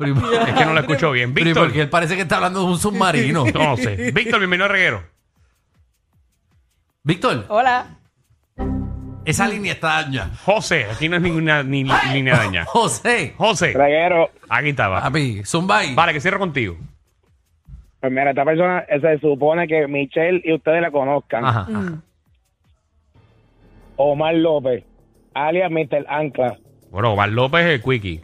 Es 0.00 0.54
que 0.54 0.64
no 0.64 0.72
lo 0.72 0.80
escucho 0.80 1.10
bien. 1.10 1.34
pero 1.34 1.44
¿y 1.44 1.48
Víctor. 1.50 1.64
por 1.66 1.72
qué 1.74 1.82
él 1.82 1.90
parece 1.90 2.16
que 2.16 2.22
está 2.22 2.36
hablando 2.36 2.60
de 2.60 2.66
un 2.66 2.78
submarino. 2.78 3.44
No, 3.52 3.62
no 3.64 3.76
sé. 3.76 4.10
Víctor, 4.12 4.38
bienvenido 4.38 4.64
a 4.64 4.68
Reguero. 4.68 5.02
Víctor, 7.02 7.46
Hola. 7.48 7.86
esa 9.24 9.48
línea 9.48 9.72
está 9.72 10.02
daña. 10.02 10.30
José, 10.44 10.84
aquí 10.90 11.08
no 11.08 11.16
es 11.16 11.22
ninguna 11.22 11.62
ni, 11.62 11.84
línea 12.12 12.36
daña. 12.36 12.64
José, 12.66 13.34
José, 13.36 13.72
Reguero, 13.72 14.30
aquí 14.48 14.70
estaba. 14.70 15.00
papi, 15.02 15.42
Zumbay. 15.44 15.94
Vale, 15.94 16.12
que 16.12 16.20
cierro 16.20 16.38
contigo. 16.38 16.76
pues 18.00 18.12
mira, 18.12 18.30
esta 18.30 18.44
persona 18.44 18.80
eh, 18.88 19.00
se 19.00 19.18
supone 19.18 19.66
que 19.66 19.86
Michelle 19.88 20.42
y 20.44 20.52
ustedes 20.52 20.82
la 20.82 20.90
conozcan. 20.90 21.44
Ajá. 21.44 21.62
Mm. 21.70 22.02
Omar 23.96 24.34
López, 24.34 24.84
alias 25.34 25.70
Mr. 25.70 26.06
Ancla. 26.08 26.58
Bueno, 26.90 27.12
Omar 27.12 27.28
López 27.30 27.60
es 27.66 27.72
el 27.74 27.82
quickie. 27.82 28.22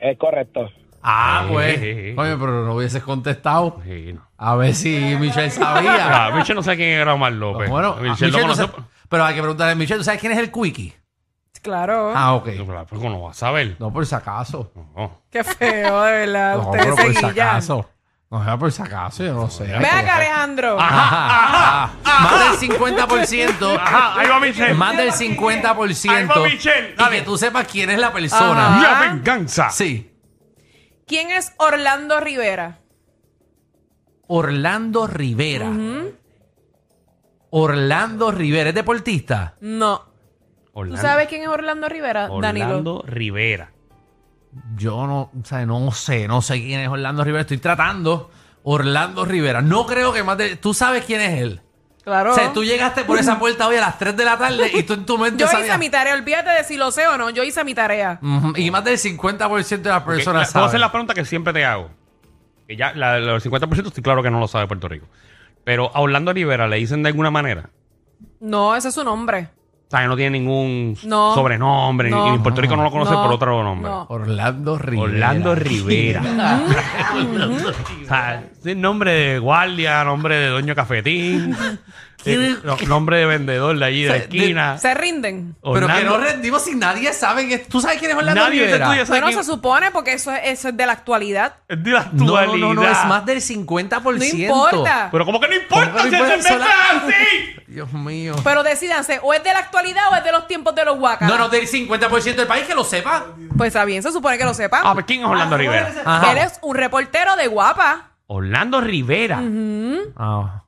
Es 0.00 0.16
correcto. 0.18 0.70
Ah, 1.02 1.44
Eh, 1.46 1.52
pues. 1.52 1.78
eh, 1.78 2.10
eh. 2.10 2.14
Oye, 2.16 2.36
pero 2.38 2.64
no 2.64 2.74
hubieses 2.74 3.02
contestado. 3.02 3.80
Sí, 3.84 4.12
no. 4.14 4.22
A 4.46 4.56
ver 4.56 4.74
si 4.74 5.16
Michelle 5.18 5.50
sabía. 5.50 6.26
Ah, 6.26 6.30
Michelle 6.32 6.54
no 6.56 6.62
sé 6.62 6.76
quién 6.76 6.90
era 6.90 7.14
Omar 7.14 7.32
López. 7.32 7.68
bueno, 7.70 7.96
Michelle 7.96 8.30
lo 8.32 8.38
no 8.38 8.42
conoce. 8.44 8.62
sabe- 8.66 8.84
pero 9.08 9.24
hay 9.24 9.34
que 9.34 9.40
preguntarle 9.40 9.72
a 9.72 9.76
Michelle, 9.76 9.98
¿tú 9.98 10.04
sabes 10.04 10.20
quién 10.20 10.32
es 10.32 10.38
el 10.38 10.50
Quickie? 10.52 10.94
Claro. 11.62 12.12
Ah, 12.14 12.34
ok. 12.34 12.46
No, 12.58 12.66
pero 12.66 12.86
¿cómo 13.00 13.08
no 13.08 13.22
va 13.22 13.30
a 13.30 13.34
saber? 13.34 13.76
No, 13.78 13.90
por 13.90 14.04
si 14.04 14.14
acaso. 14.14 14.70
No. 14.94 15.22
Qué 15.30 15.42
feo, 15.42 16.02
de 16.02 16.12
verdad. 16.12 16.56
No, 16.58 16.62
Ustedes 16.70 16.84
pero 16.84 16.96
por 16.96 17.14
si 17.16 17.24
acaso. 17.24 17.90
No, 18.30 18.42
era 18.42 18.58
por 18.58 18.70
si 18.72 18.82
acaso, 18.82 19.24
yo 19.24 19.32
no 19.32 19.48
sé. 19.48 19.64
Ve 19.64 19.76
acá, 19.86 20.16
Alejandro. 20.16 20.76
Ajá, 20.78 21.84
ajá. 21.84 21.92
Más 22.04 22.60
del 22.60 22.70
50%. 22.70 23.78
Ajá, 23.80 24.18
ahí 24.20 24.28
va 24.28 24.40
Michelle. 24.40 24.74
Más 24.74 24.96
del 24.96 25.12
50%. 25.12 26.10
Ahí 26.10 26.26
va 26.26 26.36
Michelle, 26.44 26.90
Y 26.90 26.96
dale. 26.96 27.16
que 27.18 27.22
tú 27.22 27.38
sepas 27.38 27.66
quién 27.66 27.88
es 27.90 27.98
la 27.98 28.12
persona. 28.12 28.76
Ajá. 28.76 28.82
La 28.82 29.00
venganza. 29.12 29.70
Sí. 29.70 30.10
¿Quién 31.06 31.30
es 31.30 31.52
Orlando 31.58 32.18
Rivera? 32.20 32.78
Orlando 34.28 35.06
Rivera. 35.06 35.70
Orlando 37.50 38.30
Rivera. 38.32 38.68
¿Es 38.70 38.74
deportista? 38.74 39.54
No. 39.60 39.98
¿Tú 40.72 40.80
Orlando, 40.80 41.00
sabes 41.02 41.28
quién 41.28 41.42
es 41.42 41.48
Orlando 41.48 41.88
Rivera, 41.88 42.28
Danilo? 42.40 42.66
Orlando 42.66 43.04
Rivera. 43.06 43.70
Yo 44.76 45.06
no, 45.06 45.30
o 45.40 45.44
sea, 45.44 45.64
no 45.66 45.90
sé, 45.92 46.26
no 46.28 46.42
sé 46.42 46.60
quién 46.60 46.80
es 46.80 46.88
Orlando 46.88 47.22
Rivera. 47.24 47.42
Estoy 47.42 47.58
tratando. 47.58 48.30
Orlando 48.64 49.24
Rivera. 49.24 49.60
No 49.62 49.86
creo 49.86 50.12
que 50.12 50.22
más 50.24 50.38
de. 50.38 50.56
Tú 50.56 50.74
sabes 50.74 51.04
quién 51.04 51.20
es 51.20 51.40
él. 51.42 51.60
Claro. 52.02 52.32
O 52.32 52.34
sea, 52.34 52.52
tú 52.52 52.64
llegaste 52.64 53.04
por 53.04 53.18
esa 53.18 53.38
puerta 53.38 53.66
hoy 53.66 53.76
a 53.76 53.80
las 53.80 53.98
3 53.98 54.14
de 54.16 54.24
la 54.26 54.36
tarde 54.36 54.70
y 54.74 54.82
tú 54.82 54.92
en 54.92 55.06
tu 55.06 55.16
mente 55.16 55.40
Yo 55.42 55.46
sabías- 55.48 55.68
hice 55.68 55.78
mi 55.78 55.88
tarea. 55.90 56.14
Olvídate 56.14 56.50
de 56.50 56.64
si 56.64 56.76
lo 56.76 56.90
sé 56.90 57.06
o 57.06 57.16
no. 57.16 57.30
Yo 57.30 57.42
hice 57.44 57.64
mi 57.64 57.74
tarea. 57.74 58.18
Ujú, 58.22 58.52
Y 58.56 58.70
más 58.70 58.84
del 58.84 58.98
50% 58.98 59.88
de 59.88 59.88
las 59.90 60.02
Ok, 60.02 60.08
la- 60.08 60.14
personas 60.14 60.52
Puedo 60.52 60.64
hacer 60.66 60.72
saben. 60.72 60.80
la 60.82 60.90
pregunta 60.92 61.14
que 61.14 61.24
siempre 61.24 61.52
te 61.54 61.64
hago. 61.64 61.90
Que 62.66 62.76
ya, 62.76 62.92
la, 62.94 63.18
los 63.18 63.44
50% 63.44 63.86
estoy 63.86 64.02
claro 64.02 64.22
que 64.22 64.30
no 64.30 64.40
lo 64.40 64.48
sabe 64.48 64.66
Puerto 64.66 64.88
Rico. 64.88 65.06
Pero 65.64 65.90
a 65.94 66.00
Orlando 66.00 66.32
Rivera 66.32 66.68
le 66.68 66.76
dicen 66.76 67.02
de 67.02 67.08
alguna 67.10 67.30
manera. 67.30 67.70
No, 68.40 68.74
ese 68.76 68.88
es 68.88 68.94
su 68.94 69.04
nombre. 69.04 69.48
O 69.86 69.90
sea, 69.90 70.00
que 70.00 70.08
no 70.08 70.16
tiene 70.16 70.38
ningún 70.38 70.96
No. 71.04 71.34
sobrenombre. 71.34 72.10
No. 72.10 72.32
Y 72.32 72.34
en 72.36 72.42
Puerto 72.42 72.60
Rico 72.60 72.74
no 72.76 72.82
lo 72.84 72.90
conoce 72.90 73.12
No. 73.12 73.22
por 73.22 73.32
otro 73.32 73.62
nombre. 73.62 73.90
No. 73.90 74.06
Orlando 74.08 74.78
Rivera. 74.78 75.02
Orlando 75.02 75.54
Rivera. 75.54 76.22
o 78.02 78.06
sea, 78.06 78.44
es 78.64 78.76
nombre 78.76 79.12
de 79.12 79.38
guardia, 79.38 80.02
nombre 80.04 80.36
de 80.36 80.48
dueño 80.48 80.74
cafetín, 80.74 81.54
eh, 82.26 82.56
no- 82.64 82.76
nombre 82.86 83.18
de 83.18 83.26
vendedor 83.26 83.78
de 83.78 83.84
allí 83.84 84.02
de 84.04 84.12
de- 84.12 84.18
esquina. 84.18 84.78
Se 84.78 84.94
rinden. 84.94 85.56
Pero 85.62 85.86
que 85.86 86.04
no 86.04 86.18
rendimos 86.18 86.64
si 86.64 86.74
nadie 86.74 87.12
sabe 87.12 87.48
que... 87.48 87.58
¿Tú 87.58 87.80
sabes 87.80 87.98
quién 87.98 88.10
es 88.12 88.16
Orlando 88.16 88.40
Nadie 88.42 88.66
Rivera? 88.66 88.86
tuya 88.88 89.06
sabe 89.06 89.20
Bueno, 89.20 89.26
quién- 89.34 89.44
se 89.44 89.50
supone 89.50 89.90
porque 89.90 90.12
eso 90.14 90.32
es, 90.32 90.40
eso 90.44 90.68
es 90.68 90.76
de 90.76 90.86
la 90.86 90.92
actualidad. 90.92 91.56
es 91.68 91.82
de 91.82 91.90
la 91.90 92.00
actualidad. 92.00 92.46
no, 92.46 92.56
no, 92.56 92.74
no, 92.74 92.82
es 92.90 93.04
más 93.06 93.24
del 93.26 93.38
50%. 93.40 94.18
No 94.18 94.24
importa. 94.24 95.08
Pero 95.12 95.24
como 95.24 95.40
que 95.40 95.48
no 95.48 95.54
importa 95.56 95.90
¿Cómo 95.92 96.04
que 96.04 96.10
si 96.10 96.16
no 96.16 96.24
el 96.24 96.38
importa? 96.40 96.66
segmento 96.66 97.08
es 97.08 97.14
así. 97.14 97.60
Dios 97.74 97.92
mío. 97.92 98.36
Pero 98.44 98.62
decídanse, 98.62 99.18
o 99.22 99.34
es 99.34 99.42
de 99.42 99.52
la 99.52 99.58
actualidad 99.58 100.04
o 100.12 100.16
es 100.16 100.22
de 100.24 100.30
los 100.32 100.46
tiempos 100.46 100.74
de 100.74 100.84
los 100.84 100.98
huacas. 100.98 101.28
No, 101.28 101.36
no, 101.36 101.48
del 101.48 101.66
50% 101.66 102.34
del 102.36 102.46
país 102.46 102.66
que 102.66 102.74
lo 102.74 102.84
sepa. 102.84 103.26
Pues 103.56 103.68
está 103.68 103.84
bien, 103.84 104.02
se 104.02 104.12
supone 104.12 104.38
que 104.38 104.44
lo 104.44 104.54
sepan. 104.54 104.82
Ah, 104.84 104.92
pues 104.94 105.06
¿quién 105.06 105.20
es 105.22 105.26
Orlando 105.26 105.56
Rivera? 105.56 105.92
Ajá. 106.04 106.30
Eres 106.32 106.58
un 106.62 106.76
reportero 106.76 107.34
de 107.36 107.48
guapa. 107.48 108.10
Orlando 108.26 108.80
Rivera. 108.80 109.40
Ah. 110.16 110.62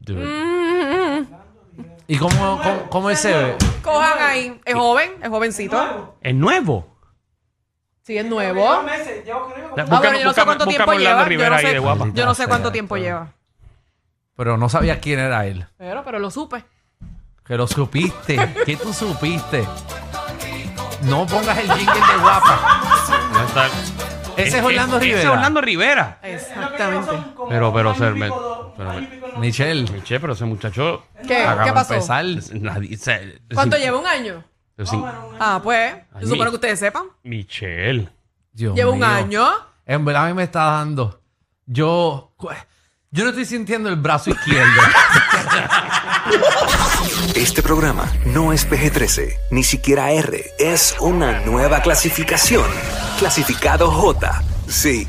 Dude. 0.00 1.24
¿Y 2.06 2.18
cómo, 2.18 2.60
cómo, 2.62 2.90
cómo 2.90 3.10
él 3.10 3.16
se 3.16 3.32
ve? 3.32 3.56
Cojan 3.82 4.18
ahí. 4.20 4.60
Es 4.64 4.74
joven, 4.74 5.12
es 5.22 5.28
jovencito. 5.28 6.16
¿Es 6.20 6.34
nuevo? 6.34 6.86
Sí, 8.02 8.18
es 8.18 8.24
nuevo. 8.26 8.82
meses, 8.82 9.22
creo 9.24 9.74
Ah, 9.76 9.84
bueno, 10.00 10.18
yo 10.18 10.24
no 10.24 10.32
sé 10.32 10.44
cuánto 10.44 10.66
tiempo 10.66 10.92
lleva. 10.94 11.28
Yo 11.28 11.48
no 11.50 11.56
ahí 11.56 11.64
de 11.66 11.70
sé, 11.72 11.78
guapa. 11.78 12.06
yo 12.12 12.24
no 12.26 12.34
sé 12.34 12.42
Ya 12.42 12.48
cuánto 12.48 12.72
tiempo 12.72 12.94
pero- 12.96 13.04
lleva. 13.04 13.28
pero 14.36 14.56
no 14.56 14.68
sabía 14.68 14.98
quién 15.00 15.20
era 15.20 15.46
él. 15.46 15.66
Pero, 15.76 16.02
pero 16.04 16.18
lo 16.18 16.30
supe. 16.30 16.64
Que 17.44 17.56
lo 17.56 17.66
supiste. 17.68 18.54
¿Qué 18.66 18.76
tú 18.76 18.92
supiste? 18.92 19.64
No 21.02 21.26
pongas 21.26 21.58
el 21.58 21.70
jingle 21.72 21.94
de 21.94 22.16
guapa. 22.20 22.80
No 23.32 23.44
está- 23.44 23.66
Ese 24.36 24.58
es 24.58 24.64
Orlando 24.64 24.96
ese 24.96 25.04
Rivera. 25.06 25.22
es 25.22 25.28
Orlando 25.36 25.60
Rivera. 25.60 26.18
Exactamente. 26.22 27.12
Pero, 27.48 27.72
pero, 27.72 27.94
ser, 27.94 28.14
me- 28.14 28.30
pero 28.88 28.92
me- 28.94 29.38
Michelle. 29.38 29.82
Michelle, 29.92 30.20
pero 30.20 30.32
ese 30.32 30.44
muchacho. 30.44 31.04
¿Qué? 31.26 31.42
acaba 31.42 31.62
¿Qué 31.64 31.70
de 31.70 31.74
pasó? 31.74 31.94
empezar. 31.94 32.24
nadie- 32.54 32.96
se- 32.96 33.40
¿Cuánto 33.52 33.76
sin- 33.76 33.84
lleva? 33.84 33.98
¿Un 33.98 34.06
año? 34.06 34.44
sin- 34.84 35.04
Ah, 35.38 35.60
pues. 35.62 35.92
Ay, 35.94 36.02
Yo 36.22 36.28
supongo 36.28 36.44
mi- 36.44 36.50
que 36.50 36.54
ustedes 36.56 36.78
sepan. 36.78 37.04
Michelle. 37.22 38.08
Dios 38.52 38.74
Lleva 38.74 38.90
un 38.90 38.98
mío. 38.98 39.06
año. 39.06 39.46
En 39.86 40.04
verdad 40.04 40.24
a 40.24 40.28
mí 40.28 40.34
me 40.34 40.44
está 40.44 40.64
dando. 40.64 41.20
Yo. 41.66 42.32
Yo 43.12 43.24
no 43.24 43.30
estoy 43.30 43.44
sintiendo 43.44 43.88
el 43.88 43.96
brazo 43.96 44.30
izquierdo. 44.30 44.70
Este 47.34 47.62
programa 47.62 48.10
no 48.26 48.52
es 48.52 48.68
PG-13, 48.68 49.34
ni 49.50 49.64
siquiera 49.64 50.10
R. 50.12 50.44
Es 50.58 50.94
una 51.00 51.40
nueva 51.40 51.80
clasificación. 51.82 52.66
Clasificado 53.18 53.90
J. 53.90 54.42
Sí. 54.68 55.08